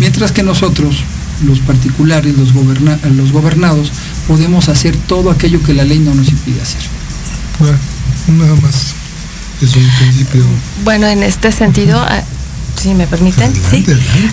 [0.00, 0.96] mientras que nosotros,
[1.46, 3.92] los particulares, los, los gobernados,
[4.26, 6.82] podemos hacer todo aquello que la ley no nos impide hacer.
[7.60, 7.78] Bueno,
[8.28, 8.94] nada más.
[9.60, 10.44] Es un principio.
[10.84, 12.22] Bueno, en este sentido, ah,
[12.80, 13.84] si me permiten, sí.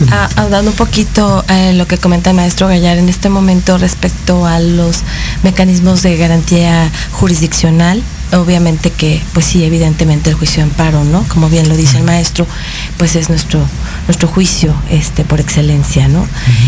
[0.10, 0.30] Ah,
[0.66, 5.04] un poquito eh, lo que comenta el maestro Gallar en este momento respecto a los
[5.44, 8.02] mecanismos de garantía jurisdiccional
[8.34, 11.24] obviamente que, pues sí, evidentemente el juicio de amparo, ¿no?
[11.28, 12.46] Como bien lo dice el maestro,
[12.98, 13.66] pues es nuestro,
[14.08, 16.28] nuestro juicio este, por excelencia, ¿no?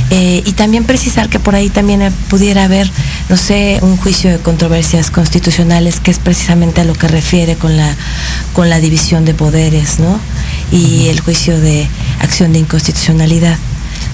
[0.09, 2.89] Eh, y también precisar que por ahí también pudiera haber,
[3.29, 7.75] no sé, un juicio de controversias constitucionales que es precisamente a lo que refiere con
[7.75, 7.95] la,
[8.53, 10.19] con la división de poderes, ¿no?
[10.71, 11.87] Y el juicio de
[12.21, 13.57] acción de inconstitucionalidad.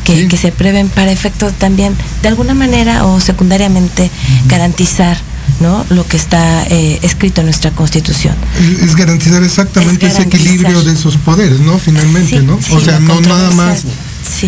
[0.04, 4.12] Que, que se prevén para efecto también, de alguna manera o secundariamente,
[4.48, 5.18] garantizar
[5.60, 5.86] ¿no?
[5.90, 8.36] lo que está eh, escrito en nuestra constitución.
[8.82, 11.78] Es, garantizar exactamente ese equilibrio de esos poderes, ¿no?
[11.80, 12.60] Finalmente, ¿no?
[12.72, 13.86] o sea, no nada más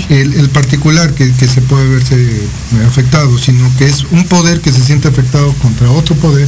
[0.09, 2.41] el, particular que, que, se puede verse
[2.85, 6.47] afectado, sino que es un poder que se siente afectado contra otro poder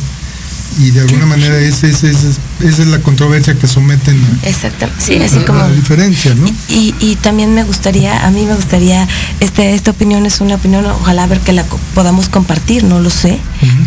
[0.77, 2.39] y de alguna manera esa es,
[2.88, 5.03] la controversia que someten a, Exactamente.
[5.03, 6.47] Sí, así como, la diferencia, ¿no?
[6.67, 9.08] Y, y, también me gustaría, a mí me gustaría,
[9.39, 13.39] este, esta opinión es una opinión, ojalá ver que la podamos compartir, no lo sé,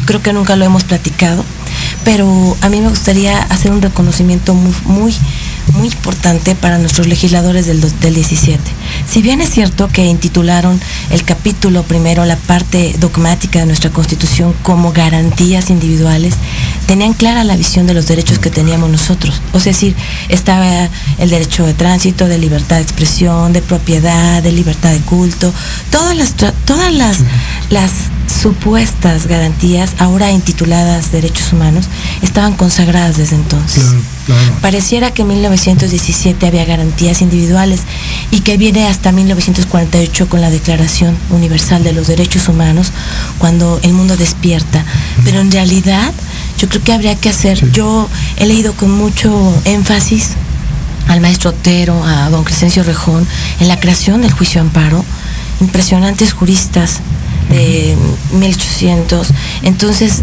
[0.06, 1.44] creo que nunca lo hemos platicado,
[2.04, 5.14] pero a mí me gustaría hacer un reconocimiento muy, muy
[5.74, 8.58] muy importante para nuestros legisladores del, del 17.
[9.08, 14.54] Si bien es cierto que intitularon el capítulo primero, la parte dogmática de nuestra Constitución
[14.62, 16.34] como garantías individuales,
[16.86, 19.40] tenían clara la visión de los derechos que teníamos nosotros.
[19.52, 19.94] O sea, decir,
[20.28, 25.52] estaba el derecho de tránsito, de libertad de expresión, de propiedad, de libertad de culto,
[25.90, 27.18] todas las, todas las,
[27.70, 27.90] las
[28.42, 31.86] supuestas garantías, ahora intituladas derechos humanos,
[32.22, 33.84] estaban consagradas desde entonces.
[34.60, 37.80] Pareciera que en 1917 había garantías individuales
[38.30, 42.92] y que viene hasta 1948 con la Declaración Universal de los Derechos Humanos,
[43.38, 44.84] cuando el mundo despierta.
[45.24, 46.12] Pero en realidad
[46.58, 50.30] yo creo que habría que hacer, yo he leído con mucho énfasis
[51.08, 53.26] al maestro Otero, a don Crescencio Rejón,
[53.60, 55.04] en la creación del juicio amparo,
[55.60, 57.00] impresionantes juristas
[57.52, 57.96] de
[58.32, 59.28] 1800.
[59.62, 60.22] Entonces,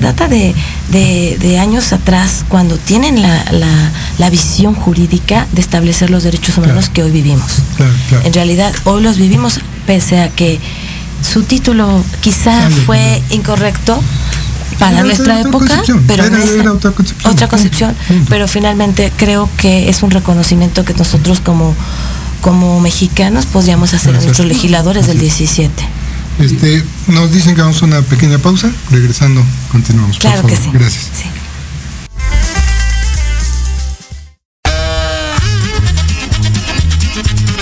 [0.00, 7.02] data de, años atrás, cuando tienen la, visión jurídica de establecer los derechos humanos que
[7.02, 7.58] hoy vivimos.
[8.24, 10.58] En realidad, hoy los vivimos pese a que
[11.22, 14.02] su título quizá fue incorrecto
[14.78, 16.24] para nuestra época, pero
[17.24, 17.94] otra concepción,
[18.28, 21.74] pero finalmente creo que es un reconocimiento que nosotros como
[22.44, 25.72] como mexicanos podríamos hacer a nuestros legisladores del 17.
[26.38, 28.70] Este, nos dicen que vamos a una pequeña pausa.
[28.90, 30.18] Regresando, continuamos.
[30.18, 30.70] Claro que sí.
[30.72, 31.10] Gracias.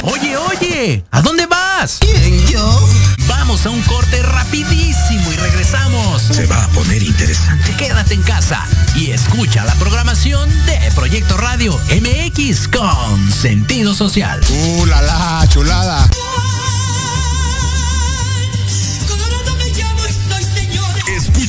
[0.03, 1.99] Oye, oye, ¿a dónde vas?
[2.01, 2.89] ¿Quién, yo?
[3.29, 6.23] Vamos a un corte rapidísimo y regresamos.
[6.23, 7.75] Se va a poner interesante.
[7.77, 8.65] Quédate en casa
[8.97, 14.41] y escucha la programación de Proyecto Radio MX con sentido social.
[14.51, 16.09] ¡Uh, la, la chulada!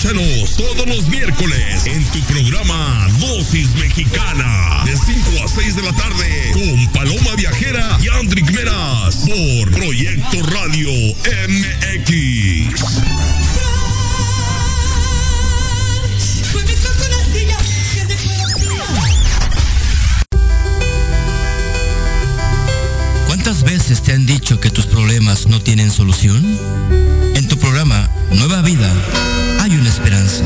[0.03, 5.93] Escúchanos todos los miércoles en tu programa Dosis Mexicana de 5 a 6 de la
[5.93, 10.89] tarde con Paloma Viajera y Andrick Meras por Proyecto Radio
[11.47, 12.81] MX.
[23.27, 26.59] ¿Cuántas veces te han dicho que tus problemas no tienen solución?
[27.35, 28.93] En tu programa Nueva Vida
[29.73, 30.43] hay una esperanza.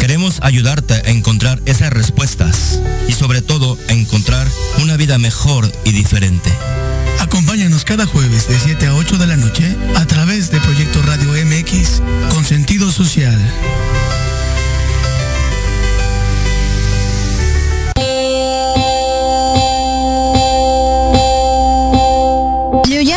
[0.00, 4.46] Queremos ayudarte a encontrar esas respuestas y sobre todo a encontrar
[4.82, 6.50] una vida mejor y diferente.
[7.20, 11.32] Acompáñanos cada jueves de 7 a 8 de la noche a través de Proyecto Radio
[11.44, 13.38] MX con sentido social.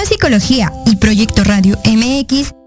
[0.06, 2.67] Psicología y Proyecto Radio MX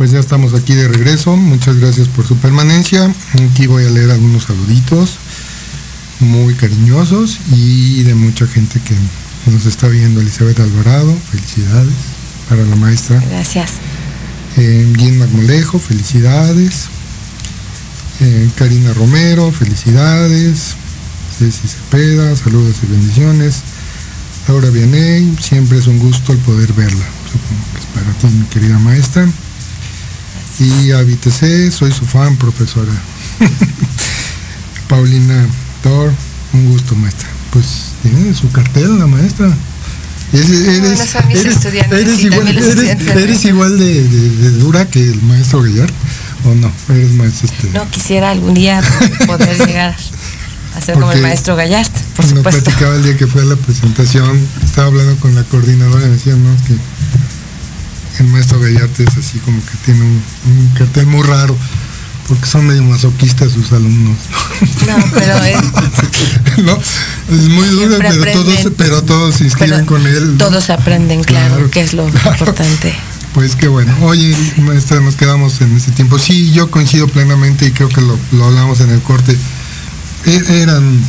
[0.00, 1.36] Pues ya estamos aquí de regreso.
[1.36, 3.14] Muchas gracias por su permanencia.
[3.34, 5.18] Aquí voy a leer algunos saluditos
[6.20, 8.94] muy cariñosos y de mucha gente que
[9.50, 10.22] nos está viendo.
[10.22, 11.92] Elizabeth Alvarado, felicidades
[12.48, 13.22] para la maestra.
[13.28, 13.72] Gracias.
[14.56, 16.86] Eh, Marmolejo, felicidades.
[18.20, 20.76] Eh, Karina Romero, felicidades.
[21.38, 23.56] Ceci Cepeda, saludos y bendiciones.
[24.48, 27.04] Laura Vianey, siempre es un gusto el poder verla.
[27.30, 29.28] Supongo que es para ti, mi querida maestra.
[30.60, 31.00] Y a
[31.70, 32.92] soy su fan, profesora.
[34.88, 35.46] Paulina
[35.82, 36.12] Thor,
[36.52, 37.30] un gusto, maestra.
[37.50, 39.50] Pues tiene su cartel la maestra.
[40.32, 42.24] eres,
[43.44, 45.90] igual, de, dura que el maestro Guillar,
[46.44, 46.70] ¿o no?
[46.90, 47.70] Eres más este...
[47.72, 48.82] No, quisiera algún día
[49.26, 49.96] poder llegar
[50.76, 52.62] a ser como el maestro Gallard, por supuesto.
[52.62, 56.34] platicaba el día que fue a la presentación, estaba hablando con la coordinadora y decía,
[56.34, 56.54] ¿no?
[56.66, 56.74] Que
[58.20, 61.56] el maestro Gallarte es así como que tiene un, cartel muy raro
[62.28, 64.16] porque son medio masoquistas sus alumnos.
[64.86, 70.36] No, pero es, no, es muy duro, pero todos, pero todos se inscriben con él.
[70.38, 72.94] Todos aprenden, claro, que es lo importante.
[73.34, 73.92] Pues qué bueno.
[74.02, 76.20] Oye, maestra, nos quedamos en ese tiempo.
[76.20, 79.36] Sí, yo coincido plenamente y creo que lo, lo hablamos en el corte.
[80.26, 81.00] E, eran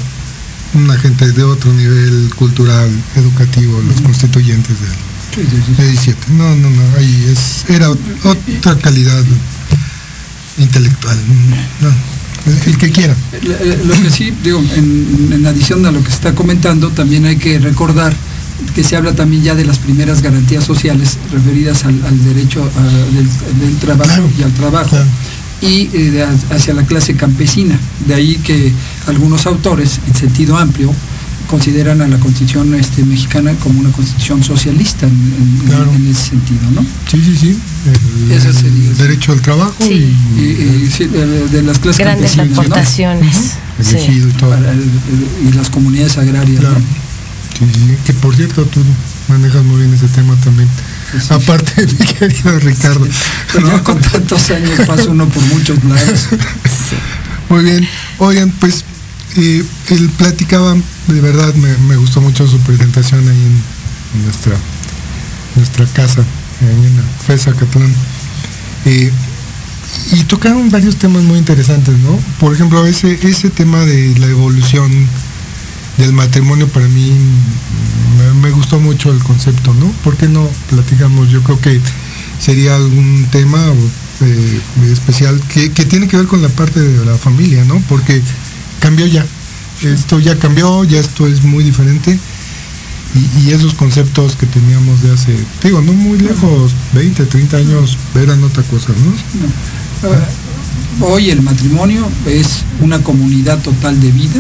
[0.74, 6.34] una gente de otro nivel cultural, educativo, los constituyentes de él 17.
[6.34, 9.24] No, no, no, ahí es, era otra calidad
[10.58, 11.18] intelectual.
[12.66, 13.16] el que quiera.
[13.86, 17.60] Lo que sí, digo, en, adición a lo que se está comentando, también hay que
[17.60, 18.14] recordar
[18.76, 22.70] que se habla también ya de las primeras garantías sociales referidas al, derecho
[23.60, 24.98] del, trabajo y al trabajo.
[25.62, 27.80] y eh, hacia la clase campesina.
[28.08, 28.74] De ahí que
[29.08, 30.94] algunos autores, en sentido amplio,
[31.52, 36.82] consideran a la constitución este, mexicana como una constitución socialista en, ese sentido, ¿no?
[37.10, 37.60] Sí, sí, sí.
[38.32, 40.16] El, derecho al trabajo y,
[41.52, 43.58] de, las clases grandes aportaciones.
[45.44, 46.64] y, las comunidades agrarias.
[47.60, 48.82] Sí, que por cierto tú
[49.28, 50.70] manejas muy bien ese tema también.
[51.30, 53.06] Aparte, mi querido Ricardo.
[53.62, 53.84] ¿no?
[53.84, 56.30] con tantos años pasa uno por muchos lados.
[57.50, 57.86] Muy bien.
[58.20, 58.86] Oigan, pues
[59.38, 60.76] eh, él platicaba,
[61.08, 64.56] de verdad me, gustó mucho su presentación ahí en, nuestra,
[65.56, 66.22] nuestra casa,
[66.62, 67.94] ahí en la FESA Catlán.
[68.86, 69.12] Eh,
[70.14, 72.18] y tocaron varios temas muy interesantes, ¿no?
[72.40, 74.92] Por ejemplo, ese, ese tema de la evolución
[75.98, 77.12] del matrimonio para mí
[78.42, 79.92] me, gustó mucho el concepto, ¿no?
[80.04, 81.30] ¿Por qué no platicamos?
[81.30, 81.80] Yo creo que
[82.40, 83.60] sería algún tema
[84.22, 87.82] eh, especial que, que, tiene que ver con la parte de la familia, ¿no?
[87.88, 88.22] Porque
[88.82, 89.26] cambió ya.
[89.82, 92.20] Esto ya cambió, ya esto es muy diferente.
[93.44, 98.42] Y, esos conceptos que teníamos de hace, digo, no muy lejos, 20, 30 años, eran
[98.44, 101.06] otra cosa, ¿no?
[101.06, 104.40] Hoy el matrimonio es una comunidad total de vida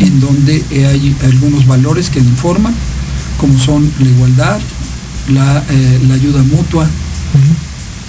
[0.00, 2.74] en donde hay algunos valores que informan,
[3.38, 4.60] como son la igualdad,
[5.28, 6.88] la, eh, ayuda mutua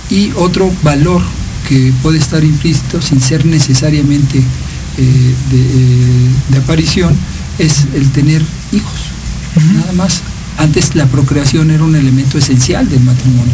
[0.09, 1.21] y otro valor
[1.69, 4.43] que puede estar implícito sin ser necesariamente
[4.97, 7.15] eh, eh, de, aparición
[7.59, 8.99] es el tener hijos.
[9.73, 10.21] Nada más.
[10.57, 13.53] Antes la procreación era un elemento esencial del matrimonio.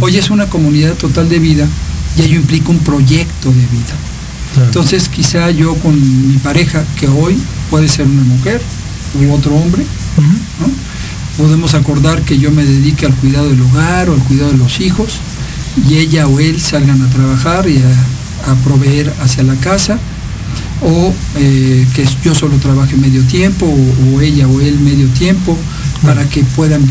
[0.00, 1.68] Hoy es una comunidad total de vida
[2.16, 4.64] y ello implica un proyecto de vida.
[4.64, 5.94] Entonces quizá yo con
[6.28, 8.60] mi pareja, que hoy puede ser una mujer
[9.20, 9.84] u otro hombre,
[11.38, 14.80] podemos acordar que yo me dedique al cuidado del hogar o al cuidado de los
[14.80, 15.20] hijos
[15.88, 19.98] y ella o él salgan a trabajar y a proveer hacia la casa
[20.82, 25.56] o eh, que yo solo trabaje medio tiempo o, ella o él medio tiempo
[26.02, 26.82] para que puedan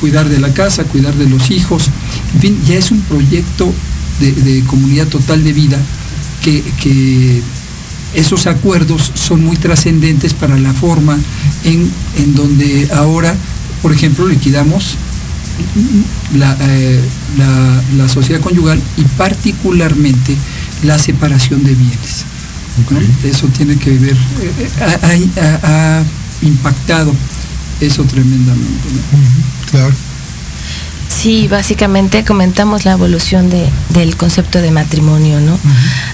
[0.00, 1.90] cuidar de la casa, cuidar de los hijos.
[2.34, 3.72] En fin, ya es un proyecto
[4.20, 5.78] de, comunidad total de vida
[6.42, 7.42] que,
[8.14, 11.18] esos acuerdos son muy trascendentes para la forma
[11.64, 11.90] en,
[12.34, 13.36] donde ahora,
[13.82, 14.96] por ejemplo, liquidamos
[16.34, 17.00] eh,
[17.98, 20.34] la sociedad conyugal y particularmente
[20.84, 22.24] la separación de bienes
[23.24, 26.02] Eso tiene que ver, eh, ha,
[26.42, 27.12] impactado
[27.80, 28.88] eso tremendamente.
[29.70, 29.94] Claro.
[31.08, 35.58] Sí, básicamente comentamos la evolución del concepto de matrimonio, ¿no?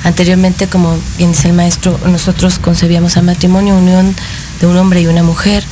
[0.04, 4.14] Anteriormente, como bien dice el maestro, nosotros concebíamos al matrimonio unión
[4.60, 5.64] de un hombre y una mujer.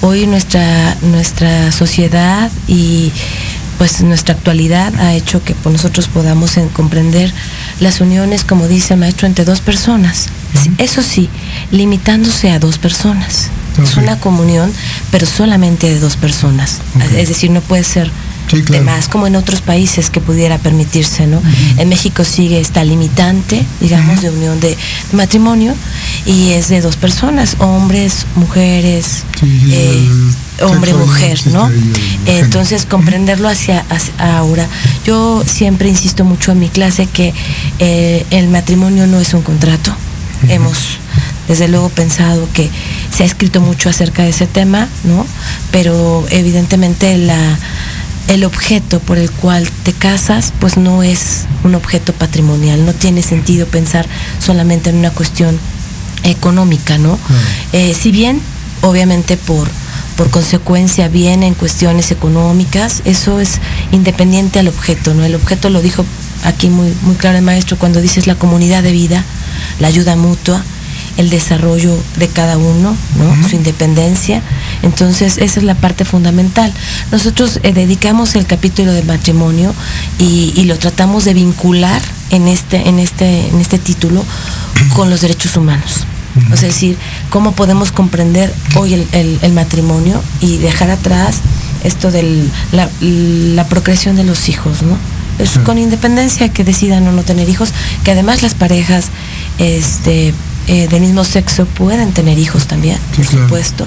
[0.00, 3.12] Hoy nuestra, nuestra sociedad y
[3.78, 7.32] pues nuestra actualidad ha hecho que pues, nosotros podamos comprender
[7.80, 10.26] las uniones, como dice el maestro, entre dos personas.
[10.78, 11.28] Eso sí,
[11.70, 13.50] limitándose a dos personas.
[13.82, 14.72] Es una comunión,
[15.12, 16.80] pero solamente de dos personas.
[17.16, 18.10] Es decir, no puede ser
[18.56, 21.42] de más, como en otros países que pudiera permitirse, ¿no?
[21.76, 24.76] En México sigue esta limitante, digamos, de unión de,
[25.12, 25.74] matrimonio
[26.26, 30.08] y es de dos personas, hombres, mujeres, eh,
[30.62, 31.70] hombre, mujer, ¿no?
[32.26, 33.84] Entonces, comprenderlo hacia,
[34.18, 34.66] ahora.
[35.04, 37.34] Yo siempre insisto mucho en mi clase que
[37.78, 39.94] eh, el matrimonio no es un contrato.
[40.48, 40.98] Hemos
[41.48, 42.70] desde luego pensado que
[43.14, 45.26] se ha escrito mucho acerca de ese tema, ¿no?
[45.72, 47.58] Pero evidentemente la
[48.28, 52.84] el objeto por el cual te casas, pues no es un objeto patrimonial.
[52.84, 54.06] No tiene sentido pensar
[54.38, 55.58] solamente en una cuestión
[56.24, 57.18] económica, ¿no?
[57.72, 58.40] Eh, si bien,
[58.82, 59.68] obviamente por,
[60.16, 63.60] por consecuencia viene en cuestiones económicas, eso es
[63.92, 65.24] independiente al objeto, ¿no?
[65.24, 66.04] El objeto lo dijo
[66.44, 69.24] aquí muy, muy claro el maestro cuando dices la comunidad de vida,
[69.80, 70.62] la ayuda mutua,
[71.18, 72.96] el desarrollo de cada uno,
[73.50, 74.40] su independencia.
[74.82, 76.72] Entonces, esa es la parte fundamental.
[77.10, 79.74] Nosotros eh, dedicamos el capítulo de matrimonio
[80.18, 82.00] y, lo tratamos de vincular
[82.30, 84.22] en este, en este, en este título
[84.94, 86.06] con los derechos humanos.
[86.52, 86.96] Es decir,
[87.30, 91.40] cómo podemos comprender hoy el, matrimonio y dejar atrás
[91.82, 94.96] esto de la, procreación de los hijos, ¿no?
[95.40, 97.72] Es con independencia que decidan o no tener hijos,
[98.04, 99.06] que además las parejas
[99.58, 100.32] este,
[100.68, 103.86] eh, del mismo sexo pueden tener hijos también, por supuesto.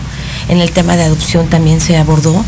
[0.50, 2.44] En el tema de adopción también se abordó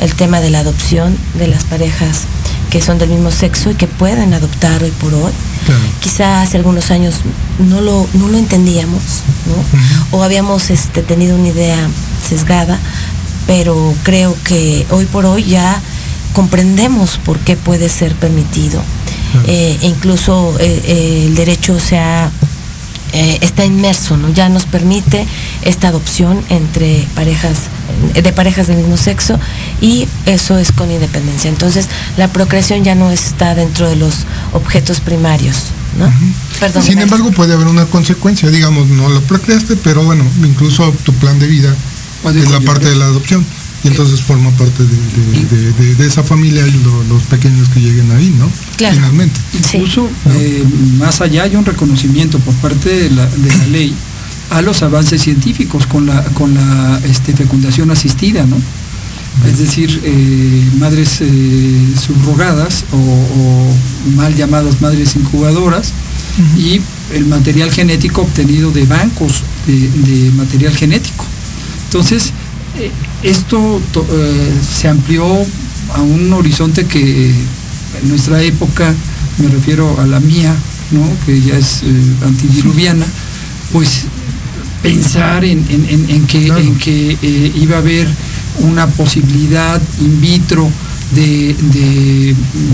[0.00, 2.22] el tema de la adopción de las parejas
[2.70, 5.32] que son del mismo sexo y que pueden adoptar hoy por hoy.
[6.00, 7.16] Quizá hace algunos años
[7.58, 9.02] no lo, no lo entendíamos,
[9.46, 10.18] ¿no?
[10.18, 11.88] O habíamos este, tenido una idea
[12.28, 12.78] sesgada,
[13.46, 15.80] pero creo que hoy por hoy ya
[16.32, 18.82] comprendemos por qué puede ser permitido.
[19.46, 22.30] Eh, incluso eh, el derecho se ha
[23.16, 24.28] eh, está inmerso, ¿no?
[24.28, 25.24] Ya nos permite
[25.62, 27.58] esta adopción entre parejas,
[28.14, 29.38] eh, de parejas del mismo sexo
[29.80, 31.48] y eso es con independencia.
[31.48, 36.12] Entonces, la procreación ya no está dentro de los objetos primarios, ¿no?
[36.82, 41.38] Sin embargo, puede haber una consecuencia, digamos, no lo procreaste, pero bueno, incluso tu plan
[41.38, 41.72] de vida
[42.34, 43.46] es la parte de la adopción
[43.84, 48.50] y entonces forma parte de, esa familia y los pequeños que lleguen ahí, ¿no?
[48.76, 49.40] Finalmente.
[49.54, 50.64] Incluso eh,
[50.98, 53.28] más allá hay un reconocimiento por parte de la,
[53.70, 53.94] ley
[54.50, 58.56] a los avances científicos con la, con la este, fecundación asistida, ¿no?
[59.48, 63.74] Es decir, eh, madres eh, subrogadas o,
[64.14, 65.92] mal llamadas madres incubadoras
[66.56, 66.80] y
[67.12, 71.24] el material genético obtenido de bancos de material genético.
[71.86, 72.32] Entonces,
[72.78, 72.90] eh,
[73.22, 75.24] esto eh, se amplió
[75.94, 77.32] a un horizonte que
[78.04, 78.94] en nuestra época,
[79.38, 80.54] me refiero a la mía,
[81.26, 81.86] que ya es eh,
[82.24, 83.04] antidiluviana,
[83.72, 84.04] pues
[84.82, 88.06] pensar en, que, en que iba a haber
[88.60, 90.70] una posibilidad in vitro
[91.14, 91.56] de,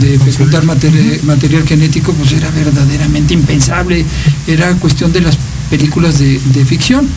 [0.00, 1.66] de, fecundar material.
[1.66, 4.04] genético, pues era verdaderamente impensable,
[4.46, 5.38] era cuestión de las
[5.70, 7.08] películas de ficción.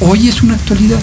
[0.00, 1.00] Hoy es una actualidad.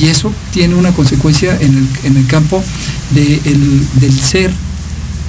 [0.00, 2.62] Y eso tiene una consecuencia en el, campo
[3.10, 4.52] del ser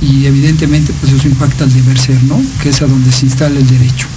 [0.02, 2.42] y evidentemente pues eso impacta al deber ser, ¿no?
[2.62, 4.08] Que es a donde se instala el derecho.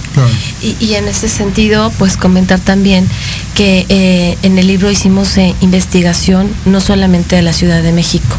[0.61, 3.07] Y, en ese sentido, pues comentar también
[3.55, 8.35] que eh, en el libro hicimos eh, investigación no solamente de la Ciudad de México,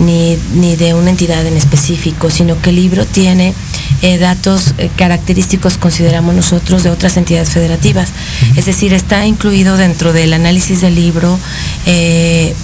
[0.00, 3.54] ni, ni de una entidad en específico, sino que el libro tiene
[4.00, 8.10] eh, datos eh, característicos, consideramos nosotros, de otras entidades federativas.
[8.56, 11.38] Es decir, está incluido dentro del análisis del libro
[11.86, 12.54] eh,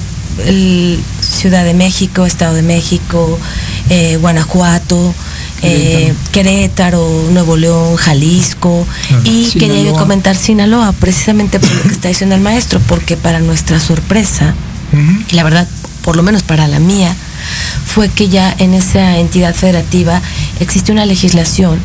[1.21, 3.39] Ciudad de México, Estado de México,
[4.20, 5.14] Guanajuato,
[6.32, 7.28] Querétaro.
[7.30, 8.87] Nuevo León, Jalisco.
[9.24, 13.80] Y quería comentar Sinaloa, precisamente por lo que está diciendo el maestro, porque para nuestra
[13.80, 14.55] sorpresa,
[15.28, 15.68] y la verdad,
[16.03, 17.14] por lo menos para la mía,
[17.87, 20.20] fue que ya en esa entidad federativa
[20.61, 21.78] existe una legislación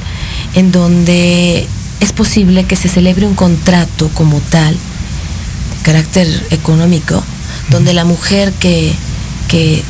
[0.55, 1.67] en donde
[1.99, 7.23] es posible que se celebre un contrato como tal, de carácter económico,
[7.69, 8.93] donde la mujer que,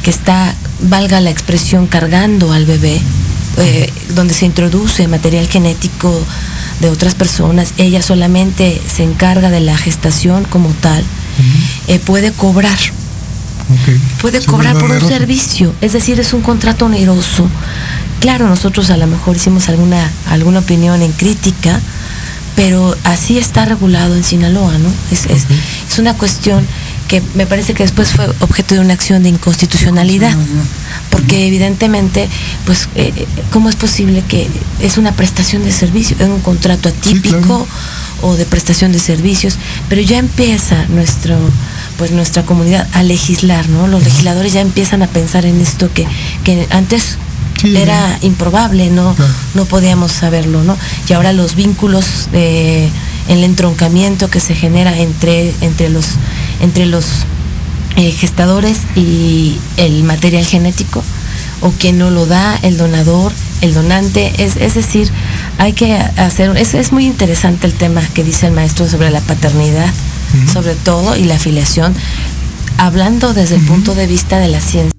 [0.06, 3.00] está, valga la expresión, cargando al bebé,
[3.58, 6.24] eh, donde se introduce material genético
[6.80, 11.04] de otras personas, ella solamente se encarga de la gestación como tal,
[11.88, 12.78] eh, puede cobrar.
[14.22, 17.48] Puede cobrar por un servicio, es decir, es un contrato oneroso.
[18.20, 21.80] Claro, nosotros a lo mejor hicimos alguna, alguna opinión en crítica,
[22.56, 24.90] pero así está regulado en Sinaloa, ¿no?
[25.12, 25.46] Es, es,
[25.90, 26.66] es una cuestión
[27.10, 30.34] que me parece que después fue objeto de una acción de inconstitucionalidad,
[31.10, 32.30] porque evidentemente,
[32.66, 34.48] pues, eh, eh, ¿cómo es posible que
[34.80, 37.68] es una prestación de servicio, es un contrato atípico
[38.22, 39.58] o de prestación de servicios,
[39.90, 41.36] pero ya empieza nuestro
[41.98, 43.88] pues nuestra comunidad a legislar, ¿no?
[43.88, 46.08] Los legisladores ya empiezan a pensar en esto que,
[46.46, 47.18] que antes
[47.64, 49.16] era improbable, no,
[49.54, 50.78] no podíamos saberlo, ¿no?
[51.10, 52.90] Y ahora los vínculos de
[53.28, 56.06] el entroncamiento que se genera entre, entre los,
[56.60, 57.06] entre los
[57.96, 61.04] eh, gestadores y el material genético,
[61.62, 63.32] o quien no lo da, el donador,
[63.62, 65.12] el donante, es, es decir,
[65.58, 69.22] hay que hacer, es, es muy interesante el tema que dice el maestro sobre la
[69.22, 69.92] paternidad,
[70.54, 71.96] sobre todo, y la afiliación,
[72.78, 74.94] hablando desde el punto de vista de la ciencia.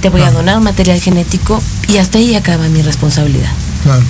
[0.00, 3.50] Te voy a donar un material genético y hasta ahí acaba mi responsabilidad.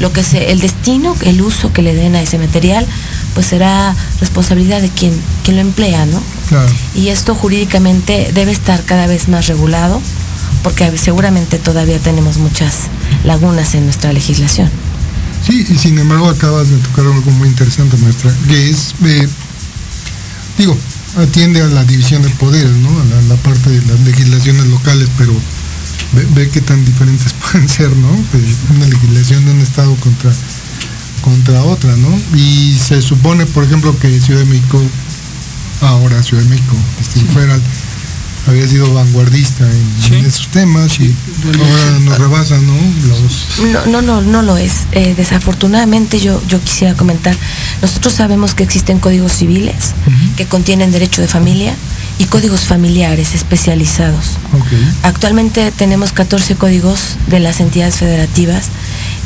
[0.00, 2.86] Lo que se, el destino, el uso que le den a ese material,
[3.34, 5.12] pues será responsabilidad de quien,
[5.44, 6.20] quien lo emplea, ¿no?
[6.94, 10.00] Y esto jurídicamente debe estar cada vez más regulado,
[10.62, 12.88] porque seguramente todavía tenemos muchas
[13.24, 14.70] lagunas en nuestra legislación.
[15.46, 19.28] Sí, y sin embargo acabas de tocar algo muy interesante, maestra, que es, eh,
[20.58, 20.76] digo,
[21.16, 22.90] atiende a la división de poderes, ¿no?
[22.90, 25.32] A la, la parte de las legislaciones locales, pero
[26.12, 28.08] ve, ve qué tan diferentes pueden ser, ¿no?
[28.30, 28.44] Pues
[28.74, 30.32] una legislación de un estado contra,
[31.22, 32.18] contra otra, ¿no?
[32.36, 34.80] Y se supone, por ejemplo, que Ciudad de México,
[35.80, 37.62] ahora Ciudad de México, Distrito Federal,
[38.48, 42.74] había sido vanguardista en, en esos temas y ahora nos rebasan, ¿no?
[43.08, 43.46] Los...
[43.72, 44.86] No, no, no, no lo es.
[44.92, 47.36] Eh, desafortunadamente yo, yo quisiera comentar,
[47.82, 49.94] nosotros sabemos que existen códigos civiles
[50.36, 51.74] que contienen derecho de familia
[52.18, 54.38] y códigos familiares especializados.
[55.02, 58.68] Actualmente tenemos 14 códigos de las entidades federativas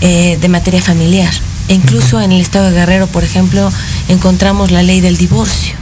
[0.00, 1.32] eh, de materia familiar.
[1.68, 3.70] E incluso en el estado de Guerrero, por ejemplo,
[4.08, 5.74] encontramos la ley del divorcio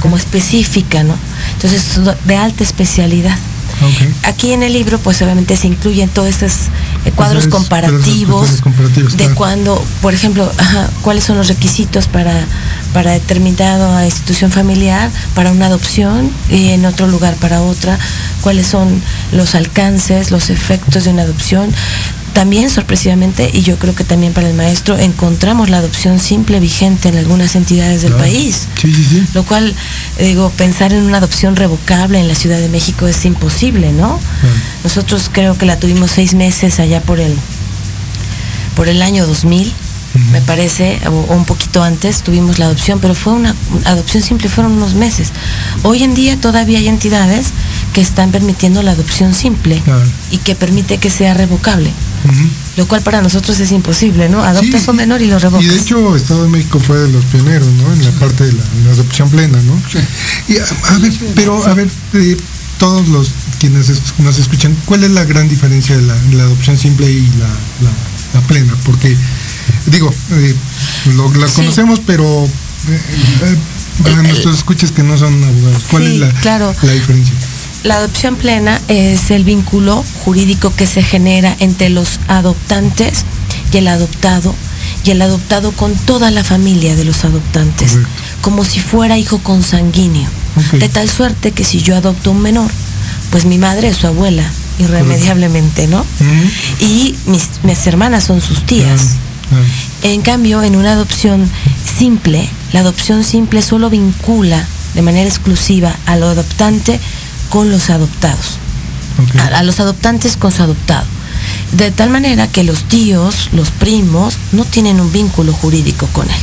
[0.00, 1.14] como específica, ¿no?
[1.54, 3.36] Entonces, es de alta especialidad.
[4.22, 6.68] Aquí en el libro, pues obviamente se incluyen todos estos eh,
[7.12, 9.34] cuadros comparativos de claro.
[9.34, 12.34] cuando, por ejemplo, ajá, cuáles son los requisitos para,
[12.92, 17.98] para determinada institución familiar, para una adopción y en otro lugar para otra,
[18.42, 19.00] cuáles son
[19.32, 21.72] los alcances, los efectos de una adopción.
[22.36, 27.08] También sorpresivamente, y yo creo que también para el maestro, encontramos la adopción simple vigente
[27.08, 28.24] en algunas entidades del Claro.
[28.26, 28.68] país.
[28.78, 29.24] Sí, sí, sí.
[29.32, 29.74] Lo cual,
[30.20, 34.20] digo, pensar en una adopción revocable en la Ciudad de México es imposible, ¿no?
[34.84, 37.34] Nosotros creo que la tuvimos seis meses allá por el,
[38.74, 39.72] por el año 2000,
[40.32, 44.48] me parece, o, o un poquito antes tuvimos la adopción, pero fue una adopción simple,
[44.50, 45.32] fueron unos meses.
[45.84, 47.48] Hoy en día todavía hay entidades
[47.94, 50.04] que están permitiendo la adopción simple Claro.
[50.30, 51.90] y que permite que sea revocable,
[52.76, 54.42] Lo cual para nosotros es imposible, ¿no?
[54.44, 55.64] Adoptas Sí, un menor y lo revocas.
[55.64, 57.92] Y de hecho, Estado de México fue de los pioneros, ¿no?
[57.92, 59.80] En la parte de la, la adopción plena, ¿no?
[60.48, 60.64] Y a,
[60.94, 62.36] a ver, pero a ver, eh,
[62.78, 66.76] todos los quienes es- nos escuchan, ¿cuál es la gran diferencia de la, la adopción
[66.76, 68.74] simple y la, la- la plena?
[68.84, 69.16] Porque,
[69.86, 70.54] digo, eh,
[71.14, 71.54] lo, la Sí.
[71.56, 73.00] conocemos, pero eh,
[73.42, 73.56] eh,
[74.02, 76.74] para nuestros escuchas que no son abogados, ¿cuál Sí, es la, claro.
[76.82, 77.34] la diferencia?
[77.86, 83.24] La adopción plena es el vínculo jurídico que se genera entre los adoptantes
[83.72, 84.52] y el adoptado,
[85.04, 88.10] y el adoptado con toda la familia de los adoptantes, Correcto.
[88.40, 90.28] como si fuera hijo consanguíneo.
[90.72, 92.72] De tal suerte que si yo adopto un menor,
[93.30, 94.42] pues mi madre es su abuela,
[94.80, 96.04] irremediablemente, ¿no?
[96.80, 99.12] Y mis, mis hermanas son sus tías.
[100.02, 101.48] En cambio, en una adopción
[102.00, 106.98] simple, la adopción simple solo vincula de manera exclusiva al adoptante
[107.50, 108.58] con los adoptados,
[109.38, 111.06] a, a los adoptantes con su adoptado.
[111.72, 116.36] De tal manera que los tíos, los primos, no tienen un vínculo jurídico con él.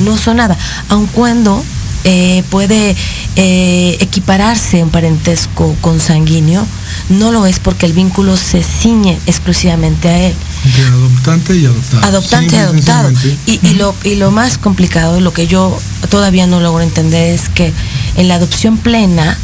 [0.00, 0.56] No son nada,
[0.88, 1.62] aun cuando
[2.04, 2.94] eh, puede
[3.34, 6.64] eh, equipararse un parentesco consanguíneo,
[7.08, 10.34] no lo es porque el vínculo se ciñe exclusivamente a él
[10.64, 12.04] Entre adoptante y adoptado.
[12.04, 13.12] adoptante y adoptado.
[13.46, 15.76] y lo, y lo más complicado, lo que yo
[16.08, 17.72] todavía no logro entender es que
[18.16, 19.36] en la adopción plena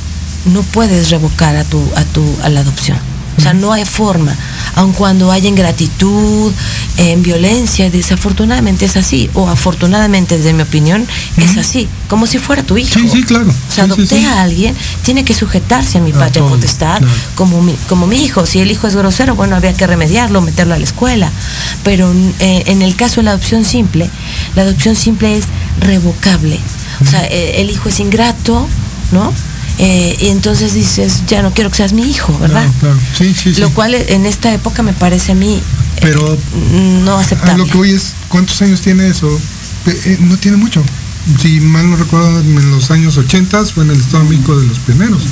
[0.47, 2.99] no puedes revocar a tu, a tu, a la adopción.
[3.38, 4.36] O sea, no hay forma,
[4.74, 6.53] aun cuando haya ingratitud,
[6.99, 11.07] en violencia, desafortunadamente es así, o afortunadamente, desde mi opinión,
[11.38, 12.93] es así, como si fuera tu hijo.
[13.01, 13.49] Sí, sí, claro.
[13.49, 14.24] O sea, Sí, adopté sí.
[14.26, 17.12] a alguien, tiene que sujetarse a mi A patria potestad claro.
[17.34, 18.45] como, mi, como mi hijo.
[18.45, 21.30] Si el hijo es grosero, bueno, había que remediarlo, meterlo a la escuela.
[21.84, 24.11] Pero eh, en el caso de la adopción simple,
[24.55, 25.47] la adopción simple es
[25.80, 26.61] revocable.
[27.01, 28.68] O sea, eh, el hijo es ingrato,
[29.11, 29.32] ¿no?
[29.79, 32.62] Eh, y entonces dices, ya no quiero que seas mi hijo, ¿verdad?
[32.81, 32.99] Claro, claro.
[33.16, 33.61] Sí, sí, sí.
[33.61, 35.55] Lo cual en esta época me parece a mí
[35.97, 36.39] eh, Pero
[37.05, 37.64] no a aceptable.
[37.64, 39.29] lo que hoy es, ¿cuántos años tiene eso?
[39.87, 40.83] Eh, no tiene mucho.
[41.41, 44.66] Si mal no recuerdo, en los años 80 fue en el Estado de México de
[44.66, 45.23] los pioneros.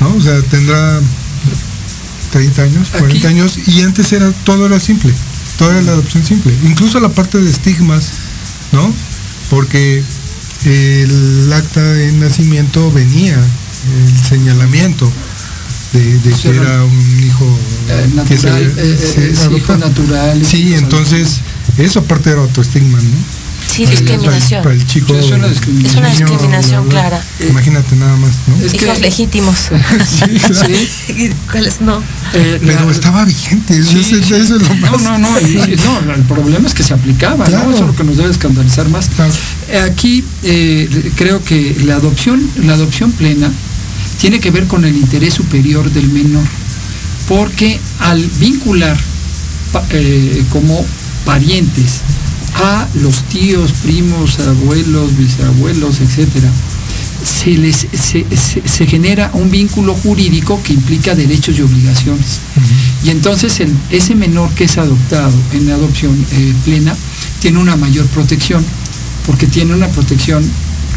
[0.00, 0.14] ¿no?
[0.14, 0.98] O sea, tendrá
[2.32, 5.12] 30 años, 40 Aquí- años, y antes era todo era simple,
[5.58, 6.52] toda era la adopción simple.
[6.64, 8.04] Incluso la parte de estigmas,
[8.72, 8.92] ¿no?
[9.50, 10.02] Porque
[10.64, 13.36] el acta de nacimiento venía,
[13.88, 15.10] el señalamiento
[15.92, 17.58] de, que era- un hijo
[17.88, 19.78] Eh, que se- natural, eh, eh, se es hijo adoptaba.
[19.78, 20.46] natural.
[20.46, 21.40] Sí, entonces,
[21.78, 23.40] eso aparte era autoestigma, ¿no?
[23.68, 24.62] Sí, Para el- discriminación.
[24.64, 25.06] Para el chico.
[25.08, 26.04] Sí, es una discriminación.
[26.04, 27.22] Es una discriminación clara.
[27.48, 28.64] Imagínate nada más, ¿no?
[28.64, 29.56] Es que- Hijos legítimos.
[30.18, 30.68] Sí, claro.
[31.06, 31.30] Sí.
[31.50, 31.98] ¿Cuáles no?
[32.34, 35.02] Eh, Pero la- estaba vigente, eso, Sí, es- eso es lo No, más.
[35.02, 35.76] no, no, y- y
[36.06, 37.66] no, el problema es que se aplicaba, Claro.
[37.68, 37.74] ¿no?
[37.74, 39.08] Eso es lo que nos debe escandalizar más.
[39.08, 39.32] Claro.
[39.68, 43.50] Eh, Aquí eh, creo que la adopción, la adopción plena
[44.20, 46.44] tiene que ver con el interés superior del menor,
[47.28, 48.96] porque al vincular
[49.92, 50.84] eh, como
[51.24, 52.00] parientes
[52.54, 56.50] a los tíos, primos, abuelos, bisabuelos, etcétera,
[57.24, 62.40] se les se, se- se genera un vínculo jurídico que implica derechos y obligaciones.
[63.04, 66.94] Y entonces el- ese menor que es adoptado en adopción eh, plena
[67.40, 68.64] tiene una mayor protección,
[69.26, 70.42] porque tiene una protección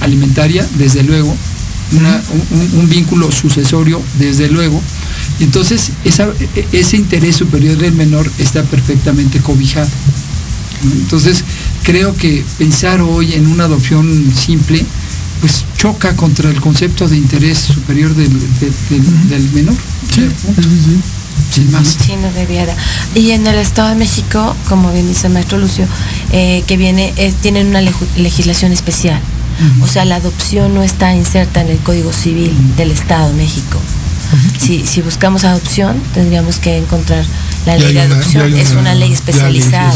[0.02, 1.36] alimentaria, desde luego,
[1.98, 2.22] una-
[2.80, 4.82] un, vínculo sucesorio, desde luego,
[5.40, 6.30] y entonces esa-
[6.72, 9.90] ese interés superior del menor está perfectamente cobijado.
[10.84, 11.44] Entonces
[11.84, 14.84] creo que pensar hoy en una adopción simple,
[15.42, 19.76] pues choca contra el concepto de interés superior del, de- del- del menor.
[20.14, 20.22] Sí,
[20.56, 21.00] sí, sí.
[21.52, 21.98] Sin más.
[22.06, 22.76] Sí, no debiera.
[23.16, 25.86] Y en el Estado de México, como bien dice el maestro Lucio,
[26.32, 29.20] eh, que viene, es- tienen una legislación especial.
[29.82, 33.80] O sea, la adopción no está inserta en el Código Civil del Estado de México.
[34.58, 37.24] Si, si buscamos adopción, tendríamos que encontrar
[37.68, 38.52] la ley de adopción.
[38.62, 39.92] es una- ley especializada.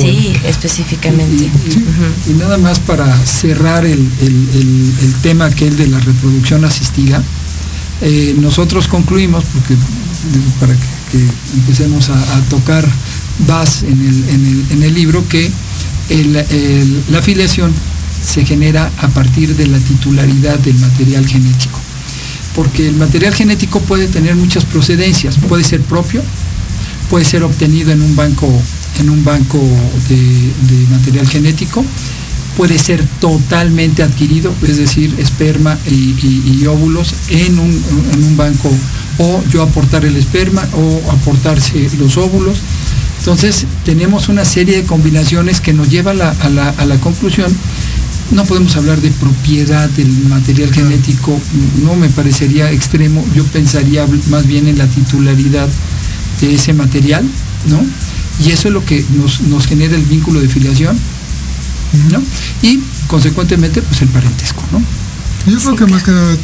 [0.00, 1.44] Sí, específicamente.
[1.44, 2.30] Y, y- Ujú.
[2.30, 7.22] y nada más para cerrar el, el- el- el tema aquel de la reproducción asistida,
[8.00, 9.74] eh, nosotros concluimos, porque
[10.58, 10.80] para que,
[11.18, 11.24] que
[11.54, 12.86] empecemos a, a tocar
[13.46, 15.50] vas en el, en el- en el libro, que
[17.10, 17.72] la afiliación
[18.26, 21.78] se genera a partir de la titularidad del material genético.
[22.54, 26.22] Porque el material genético puede tener muchas procedencias, puede ser propio,
[27.10, 28.48] puede ser obtenido en un banco,
[28.98, 29.58] en un banco
[30.08, 31.84] de, material genético,
[32.56, 37.82] puede ser totalmente adquirido, es decir, esperma y, óvulos en un,
[38.14, 38.70] en un banco,
[39.18, 42.58] o yo aportar el esperma o aportarse los óvulos.
[43.18, 47.54] Entonces tenemos una serie de combinaciones que nos lleva a la- a la conclusión.
[48.32, 51.38] No podemos hablar de propiedad del material genético,
[51.82, 55.68] no me parecería extremo, yo pensaría más bien en la titularidad
[56.40, 57.24] de ese material,
[57.68, 57.80] ¿no?
[58.44, 60.98] Y eso es lo que nos, nos genera el vínculo de filiación,
[62.10, 62.20] ¿no?
[62.62, 64.82] Y consecuentemente, pues el parentesco, ¿no?
[65.50, 66.38] Yo creo que más que nada de-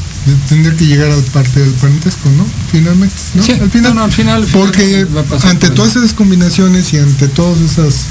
[0.49, 2.47] tendría que llegar a parte del parentesco, ¿no?
[2.71, 3.43] Finalmente, ¿no?
[3.43, 3.95] Sí, al final.
[3.95, 5.07] no, no, al final- al final porque
[5.49, 8.05] ante por todas esas combinaciones y ante todas esas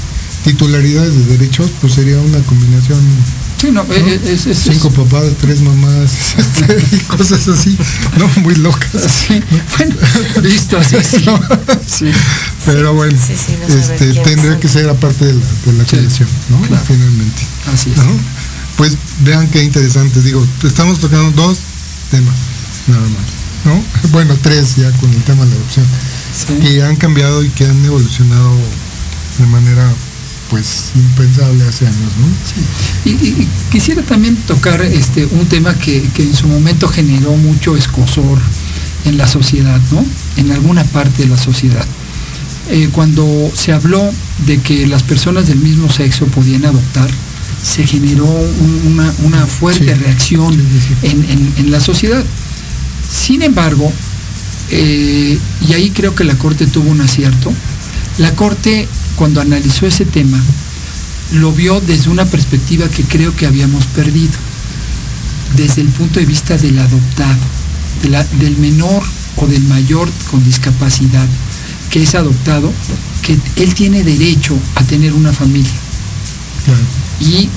[0.44, 3.00] titularidades de derechos, pues sería una combinación.
[3.62, 3.94] Sí, no, ¿no?
[3.94, 6.10] es, es- es- Cinco papás, tres mamás,
[6.92, 7.78] y cosas así,
[8.18, 8.28] ¿no?
[8.42, 8.90] Muy locas.
[9.28, 9.40] Sí,
[9.78, 9.94] bueno,
[10.42, 11.22] listo, así sí.
[11.26, 11.40] ¿no?
[11.86, 12.06] Sí.
[12.66, 15.84] Pero bueno, Sí, sí, no saber este, tendría que ser aparte de la, de la
[15.84, 16.60] Sí, filiación, ¿no?
[16.62, 16.82] claro.
[16.88, 17.42] Finalmente.
[17.72, 17.98] Así es.
[17.98, 18.10] ¿no?
[18.76, 21.58] Pues vean qué interesante, digo, estamos tocando dos
[22.10, 22.34] temas,
[22.88, 24.10] nada más, ¿no?
[24.10, 25.86] Bueno, tres ya con el tema de la adopción,
[26.34, 26.54] Sí.
[26.66, 28.56] que han cambiado y que han evolucionado
[29.38, 29.88] de manera
[30.52, 33.10] pues impensable hace años, ¿no?
[33.10, 37.34] Y, y- y quisiera también tocar este un tema que, que en su momento generó
[37.36, 38.38] mucho escosor
[39.06, 40.04] en la sociedad, ¿no?
[40.36, 41.86] En alguna parte de la sociedad.
[42.70, 44.02] Eh, cuando se habló
[44.46, 47.08] de que las personas del mismo sexo podían adoptar,
[47.64, 50.00] se generó un- una, una fuerte Sí.
[50.04, 51.06] reacción Sí, sí, sí.
[51.12, 52.22] En, en- en la sociedad.
[53.10, 53.90] Sin embargo,
[54.70, 57.50] eh, y ahí creo que la Corte tuvo un acierto,
[58.18, 60.40] la Corte cuando analizó ese tema
[61.32, 64.32] lo vio desde una perspectiva que creo que habíamos perdido,
[65.56, 67.38] desde el punto de vista del adoptado,
[68.02, 69.02] de la- del menor
[69.36, 71.26] o del mayor con discapacidad
[71.90, 72.72] que es adoptado,
[73.22, 75.70] que él tiene derecho a tener una familia.
[77.20, 77.48] Y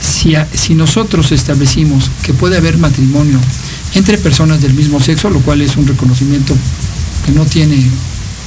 [0.00, 3.38] si, a- si nosotros establecimos que puede haber matrimonio
[3.94, 6.54] entre personas del mismo sexo, lo cual es un reconocimiento
[7.26, 7.76] que no tiene,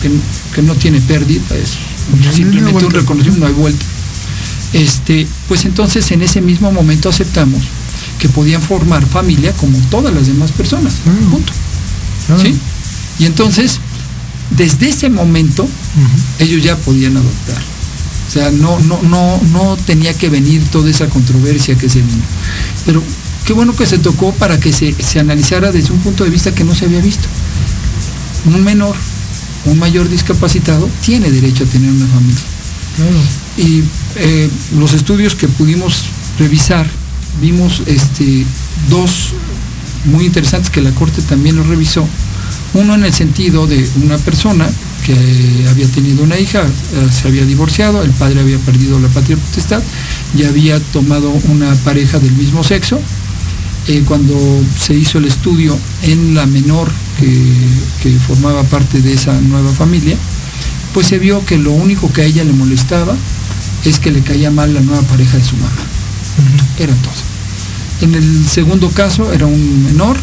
[0.03, 0.11] que,
[0.53, 1.77] que no tiene pérdida, es
[2.21, 3.85] No hay simplemente un reconocimiento, no hay vuelta.
[4.73, 7.61] este, pues entonces en ese mismo momento aceptamos
[8.19, 10.93] que podían formar familia como todas las demás personas.
[11.05, 11.31] Mm.
[11.31, 11.53] Punto.
[12.29, 12.37] Ah.
[12.41, 12.55] ¿Sí?
[13.19, 13.79] Y entonces,
[14.57, 15.67] desde ese momento,
[16.39, 17.61] ellos ya podían adoptar.
[18.27, 22.23] O sea, no, no, no, no tenía que venir toda esa controversia que se vino.
[22.85, 23.03] Pero
[23.45, 26.55] qué bueno que se tocó para que se, se analizara desde un punto de vista
[26.55, 27.27] que no se había visto.
[28.45, 28.95] Un menor,
[29.65, 32.41] un mayor discapacitado, tiene derecho a tener una familia.
[33.57, 33.83] Y
[34.17, 36.05] eh, los estudios que pudimos
[36.37, 36.87] revisar,
[37.41, 38.45] vimos este,
[38.89, 39.33] dos
[40.05, 42.07] muy interesantes que la Corte también los revisó.
[42.73, 44.67] Uno en el sentido de una persona
[45.05, 49.37] que había tenido una hija, eh, se había divorciado, el padre había perdido la patria
[49.37, 49.81] potestad
[50.35, 52.99] y había tomado una pareja del mismo sexo.
[53.87, 54.35] Eh, cuando
[54.79, 56.89] se hizo el estudio en la menor
[57.19, 57.53] que,
[58.01, 60.17] que formaba parte de esa nueva familia,
[60.93, 63.15] pues se vio que lo único que a ella le molestaba
[63.85, 65.71] es que le caía mal la nueva pareja de su mamá.
[66.77, 67.13] Era todo.
[68.01, 70.17] En el segundo caso era un menor,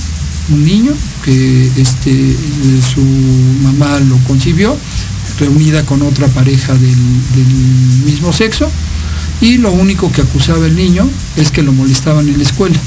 [0.51, 0.93] un niño,
[1.25, 2.37] que este,
[2.95, 3.01] su
[3.63, 4.77] mamá lo concibió,
[5.39, 6.81] reunida con otra pareja del,
[7.35, 8.71] del mismo sexo,
[9.41, 12.79] y lo único que acusaba el niño es que lo molestaban en la escuela,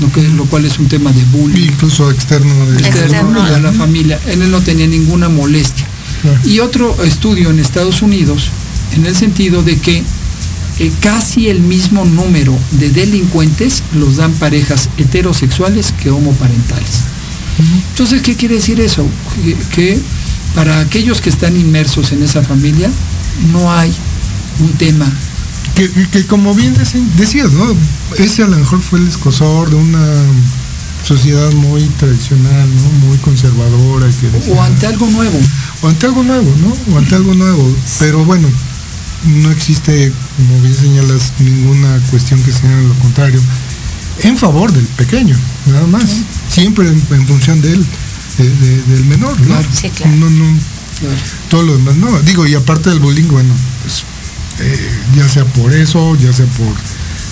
[0.00, 3.72] lo, que, lo cual es un tema de bullying Incluso externo de externo a la
[3.72, 4.18] familia.
[4.26, 5.86] Él no tenía ninguna molestia.
[6.22, 6.38] Claro.
[6.44, 8.50] Y otro estudio en Estados Unidos,
[8.94, 10.02] en el sentido de que
[10.78, 17.04] eh, casi el mismo número de delincuentes los dan parejas heterosexuales que homoparentales.
[17.90, 19.06] Entonces, ¿qué quiere decir eso?
[19.42, 19.98] Que, que
[20.54, 22.90] para aquellos que están inmersos en esa familia,
[23.52, 23.90] no hay
[24.60, 25.10] un tema.
[25.74, 26.74] Que, que como bien
[27.16, 27.76] decías, ¿no?
[28.16, 30.06] Ese a lo mejor fue el escosor de una
[31.06, 33.06] sociedad muy tradicional, ¿no?
[33.06, 34.06] Muy conservadora.
[34.20, 35.38] que decía- O ante algo nuevo.
[35.82, 36.94] o ante algo nuevo, ¿no?
[36.94, 37.76] O ante algo nuevo.
[37.98, 38.48] Pero bueno,
[39.26, 43.40] no existe, como bien señalas, ninguna cuestión que sea lo contrario.
[44.22, 45.36] En favor del pequeño,
[45.66, 46.04] nada más.
[46.48, 47.86] Siempre en, en función de él,
[48.38, 49.46] de- de- del menor, ¿no?
[49.46, 49.68] Claro.
[49.78, 50.16] Sí, claro.
[50.16, 50.44] No, no,
[50.98, 51.16] Claro.
[51.50, 52.18] todo lo demás, no.
[52.22, 53.52] Digo, y aparte del bullying, bueno,
[53.82, 54.02] pues
[54.60, 56.74] eh, ya sea por eso, ya sea por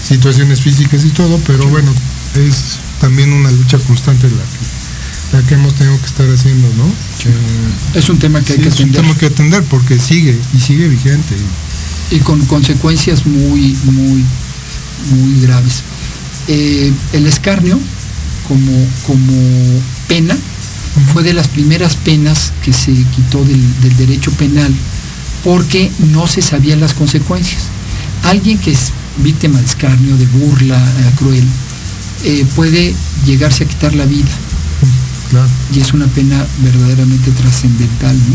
[0.07, 1.93] situaciones físicas y todo, pero bueno,
[2.35, 6.87] es también una lucha constante la que, la que hemos tenido que estar haciendo, ¿no?
[6.87, 9.03] Eh, Es un tema que hay Sí, que es un atender.
[9.03, 11.35] tema que atender porque sigue y sigue vigente.
[12.11, 14.25] y con consecuencias muy, muy,
[15.11, 15.83] muy graves.
[16.49, 17.79] Eh, el escarnio,
[18.47, 20.37] como, como pena,
[21.13, 24.73] fue de las primeras penas que se quitó del, del derecho penal
[25.45, 27.63] porque no se sabían las consecuencias.
[28.25, 31.45] Alguien que es víctima de escarnio, de burla eh, cruel,
[32.25, 32.95] eh, puede
[33.27, 34.31] llegarse a quitar la vida
[35.31, 35.47] Claro.
[35.75, 38.17] y es una pena verdaderamente trascendental.
[38.17, 38.35] ¿no?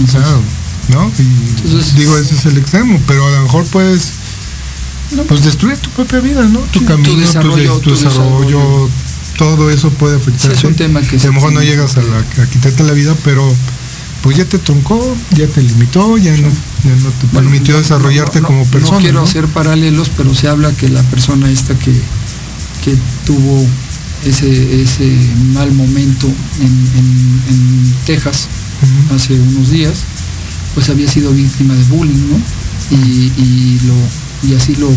[0.00, 0.42] Entonces, Claro,
[0.88, 1.12] ¿no?
[1.18, 4.10] Y Entonces- digo, ese es el extremo, pero a lo mejor puedes
[5.26, 6.58] pues destruir tu propia vida, ¿no?
[6.72, 8.90] Tu camino, tu desarrollo, tu tu desarrollo, desarrollo.
[9.38, 10.50] todo eso puede afectar.
[10.52, 12.82] Sí, es un tema que a lo mejor no llegas que- a, la- a quitarte
[12.84, 13.50] la vida, pero
[14.22, 18.46] pues ya te truncó, ya te limitó, ya no, ya no te permitió desarrollarte no-
[18.48, 18.98] como no persona.
[18.98, 19.24] quiero ¿no?
[19.26, 21.92] hacer paralelos, pero se habla que la persona esta que,
[22.84, 23.64] que tuvo
[24.26, 25.08] ese, ese
[25.52, 26.26] mal momento
[26.60, 26.66] en,
[26.98, 28.48] en- en Texas
[29.14, 29.98] hace unos días,
[30.74, 32.96] pues había sido víctima de bullying, ¿no?
[32.96, 34.90] Y, y lo, y así lo,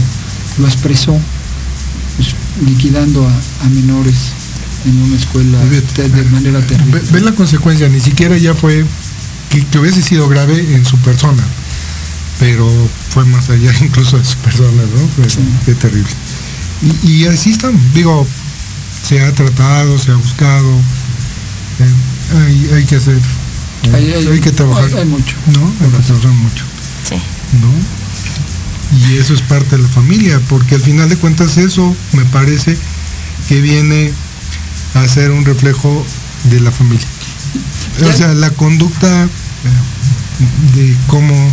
[0.60, 1.18] lo expresó,
[2.18, 2.30] pues,
[2.66, 4.16] liquidando a, a menores
[4.86, 5.60] en una escuela
[5.96, 7.00] te- de manera terrible.
[7.02, 8.84] Ve, ve la consecuencia, ni siquiera ya fue
[9.52, 11.44] que, que hubiese sido grave en su persona,
[12.40, 12.68] pero
[13.10, 15.08] fue más allá incluso de su persona, ¿no?
[15.16, 15.40] Fue- Sí.
[15.66, 16.10] Qué terrible.
[17.04, 18.26] Y, y así están, digo,
[19.04, 20.70] se ha tratado, se ha buscado,
[21.80, 23.20] eh, hay, hay que hacer,
[23.90, 23.96] ¿no?
[23.96, 25.36] Hay- hay- que trabajar, hay- hay mucho.
[25.54, 25.66] ¿no?
[25.86, 26.64] Hay que trabajar mucho,
[27.08, 27.16] Sí.
[27.62, 27.72] ¿no?
[28.98, 32.76] Y eso es parte de la familia, porque al final de cuentas eso me parece
[33.48, 34.12] que viene
[34.96, 36.06] a ser un reflejo
[36.46, 37.08] de la familia.
[38.00, 41.52] O sea, la conducta eh, de cómo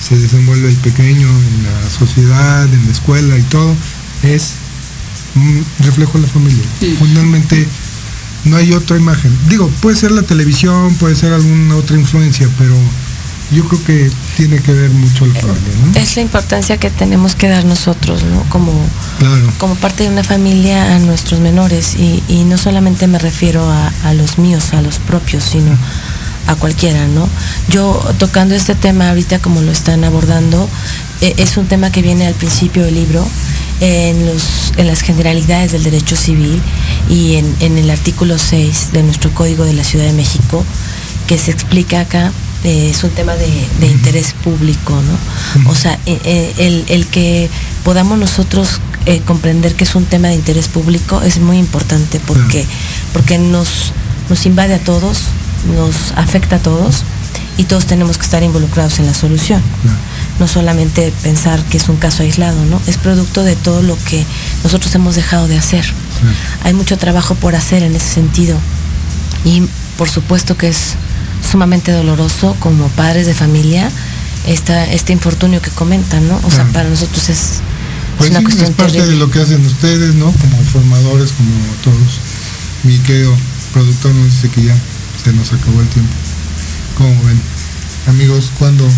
[0.00, 3.74] se desenvuelve el pequeño en la sociedad, en la escuela y todo,
[4.22, 4.54] es
[5.34, 6.64] un reflejo de la familia.
[6.80, 6.96] Sí.
[6.98, 7.66] Finalmente
[8.44, 9.36] no hay otra imagen.
[9.48, 12.74] Digo, puede ser la televisión, puede ser alguna otra influencia, pero
[13.50, 15.98] yo creo que tiene que ver mucho la familia, ¿no?
[16.00, 18.42] Es la importancia que tenemos que dar nosotros, ¿no?
[18.50, 18.72] Como,
[19.18, 19.50] Claro.
[19.58, 21.94] como parte de una familia a nuestros menores.
[21.96, 25.70] Y, y no solamente me refiero a, a los míos, a los propios, sino
[26.46, 27.28] a cualquiera, ¿no?
[27.68, 30.68] Yo tocando este tema ahorita como lo están abordando,
[31.20, 33.26] eh, es un tema que viene al principio del libro,
[33.80, 36.60] en, los, en las generalidades del derecho civil
[37.08, 40.64] y en, en el artículo 6 de nuestro Código de la Ciudad de México,
[41.26, 42.32] que se explica acá,
[42.64, 43.46] eh, es un tema de,
[43.80, 45.70] de interés público, ¿no?
[45.70, 47.48] O sea, eh, eh, el, el que
[47.84, 52.66] podamos nosotros eh, comprender que es un tema de interés público es muy importante porque,
[53.12, 53.92] porque nos,
[54.28, 55.20] nos invade a todos,
[55.74, 57.04] nos afecta a todos
[57.56, 59.62] y todos tenemos que estar involucrados en la solución.
[60.38, 62.80] No solamente pensar que es un caso aislado, ¿no?
[62.86, 64.24] Es producto de todo lo que
[64.62, 65.84] nosotros hemos dejado de hacer.
[66.64, 68.56] Hay mucho trabajo por hacer en ese sentido.
[69.44, 69.62] Y
[69.96, 70.94] por supuesto que es
[71.42, 73.90] sumamente doloroso como padres de familia
[74.46, 76.40] esta, este infortunio que comentan, ¿no?
[76.44, 77.60] O sea, para nosotros es
[78.18, 80.32] pues sí, es parte de lo que hacen ustedes, ¿no?
[80.32, 81.50] Como formadores, como
[81.84, 82.20] todos.
[82.82, 83.32] Mi querido
[83.72, 84.76] productor nos dice que ya
[85.22, 86.12] se nos acabó el tiempo.
[86.96, 87.40] ¿Cómo ven?
[88.08, 88.88] Amigos, ¿cuándo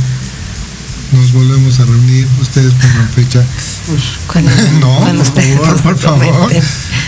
[1.12, 2.26] nos volvemos a reunir?
[2.40, 3.44] Ustedes pongan fecha.
[3.86, 4.44] Pues,
[4.80, 6.52] no, por favor, por favor.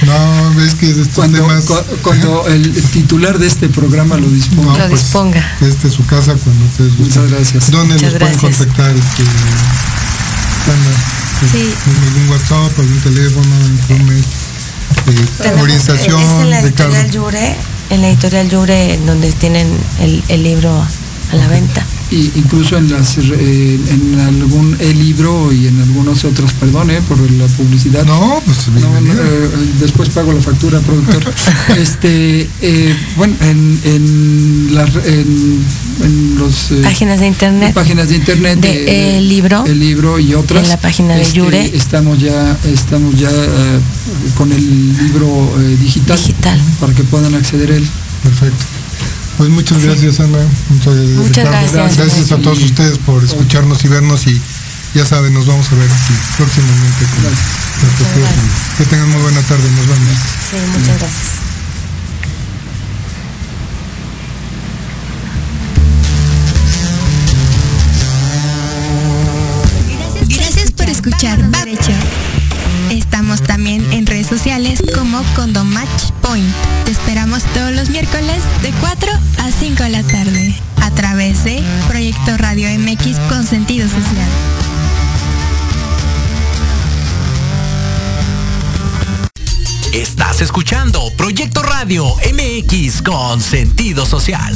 [0.06, 1.64] No, ves que estos cuando, temas...
[2.02, 4.72] cuando el titular de este programa lo disponga.
[4.72, 5.56] No, lo pues, disponga.
[5.60, 7.22] Este es su casa cuando ustedes gusten.
[7.22, 7.70] Muchas gracias.
[7.70, 8.90] ¿Dónde Muchas nos pueden contactar?
[8.96, 9.22] Este,
[10.66, 11.22] Ana?
[11.50, 11.74] Sí.
[11.86, 14.24] ¿En algún WhatsApp, algún teléfono, informes,
[15.06, 16.94] eh, Tenemos- orientación, Es en la Ricardo?
[16.94, 17.56] editorial Yure,
[17.90, 20.86] en la editorial Yure, en donde tienen el, el libro
[21.32, 21.84] a la venta.
[22.12, 27.00] Y incluso en las eh, en algún el libro y en algunos otros, perdón, eh,
[27.08, 28.04] por la publicidad.
[28.04, 29.50] No, pues No, eh,
[29.80, 31.24] después pago la factura, productor.
[31.78, 35.64] este, eh, bueno, en, en, las en,
[36.02, 37.72] en los eh, Páginas de internet.
[37.72, 39.64] páginas de internet De de- El Libro.
[39.66, 41.70] el libro y otras En la página de este, Yure.
[41.74, 43.80] estamos ya estamos ya eh,
[44.36, 45.26] con el libro
[45.60, 46.60] eh, digital, Digital.
[46.78, 47.86] para que puedan acceder a él.
[48.22, 48.64] Perfecto.
[49.38, 51.96] Pues muchas gracias Ana, muchas gracias Muchas gracias.
[51.96, 54.40] Gracias a todos ustedes por escucharnos y vernos y
[54.94, 58.18] ya saben, nos vamos a ver aquí próximamente con próximos.
[58.18, 58.44] gracias.
[58.78, 60.18] Que tengan muy buena tarde, nos vemos.
[60.50, 61.42] Sí, muchas gracias.
[70.28, 71.92] Gracias por escuchar Va Derecho.
[72.92, 76.46] Estamos también en redes sociales como Condomatch Point.
[76.84, 81.62] Te esperamos todos los miércoles de 4 a 5 de la tarde a través de
[81.88, 84.28] Proyecto Radio MX con sentido social.
[89.94, 94.54] Estás escuchando Proyecto Radio MX con sentido social.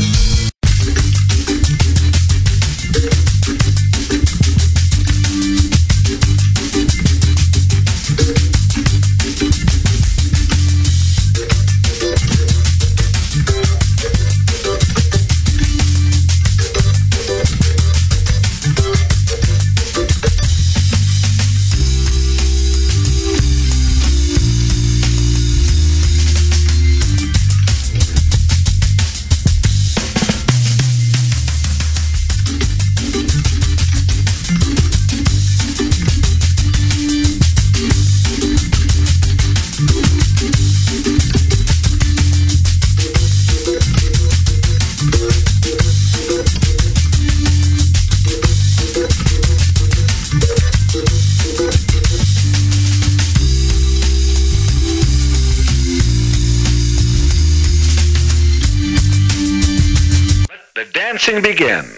[61.26, 61.95] Teaching began.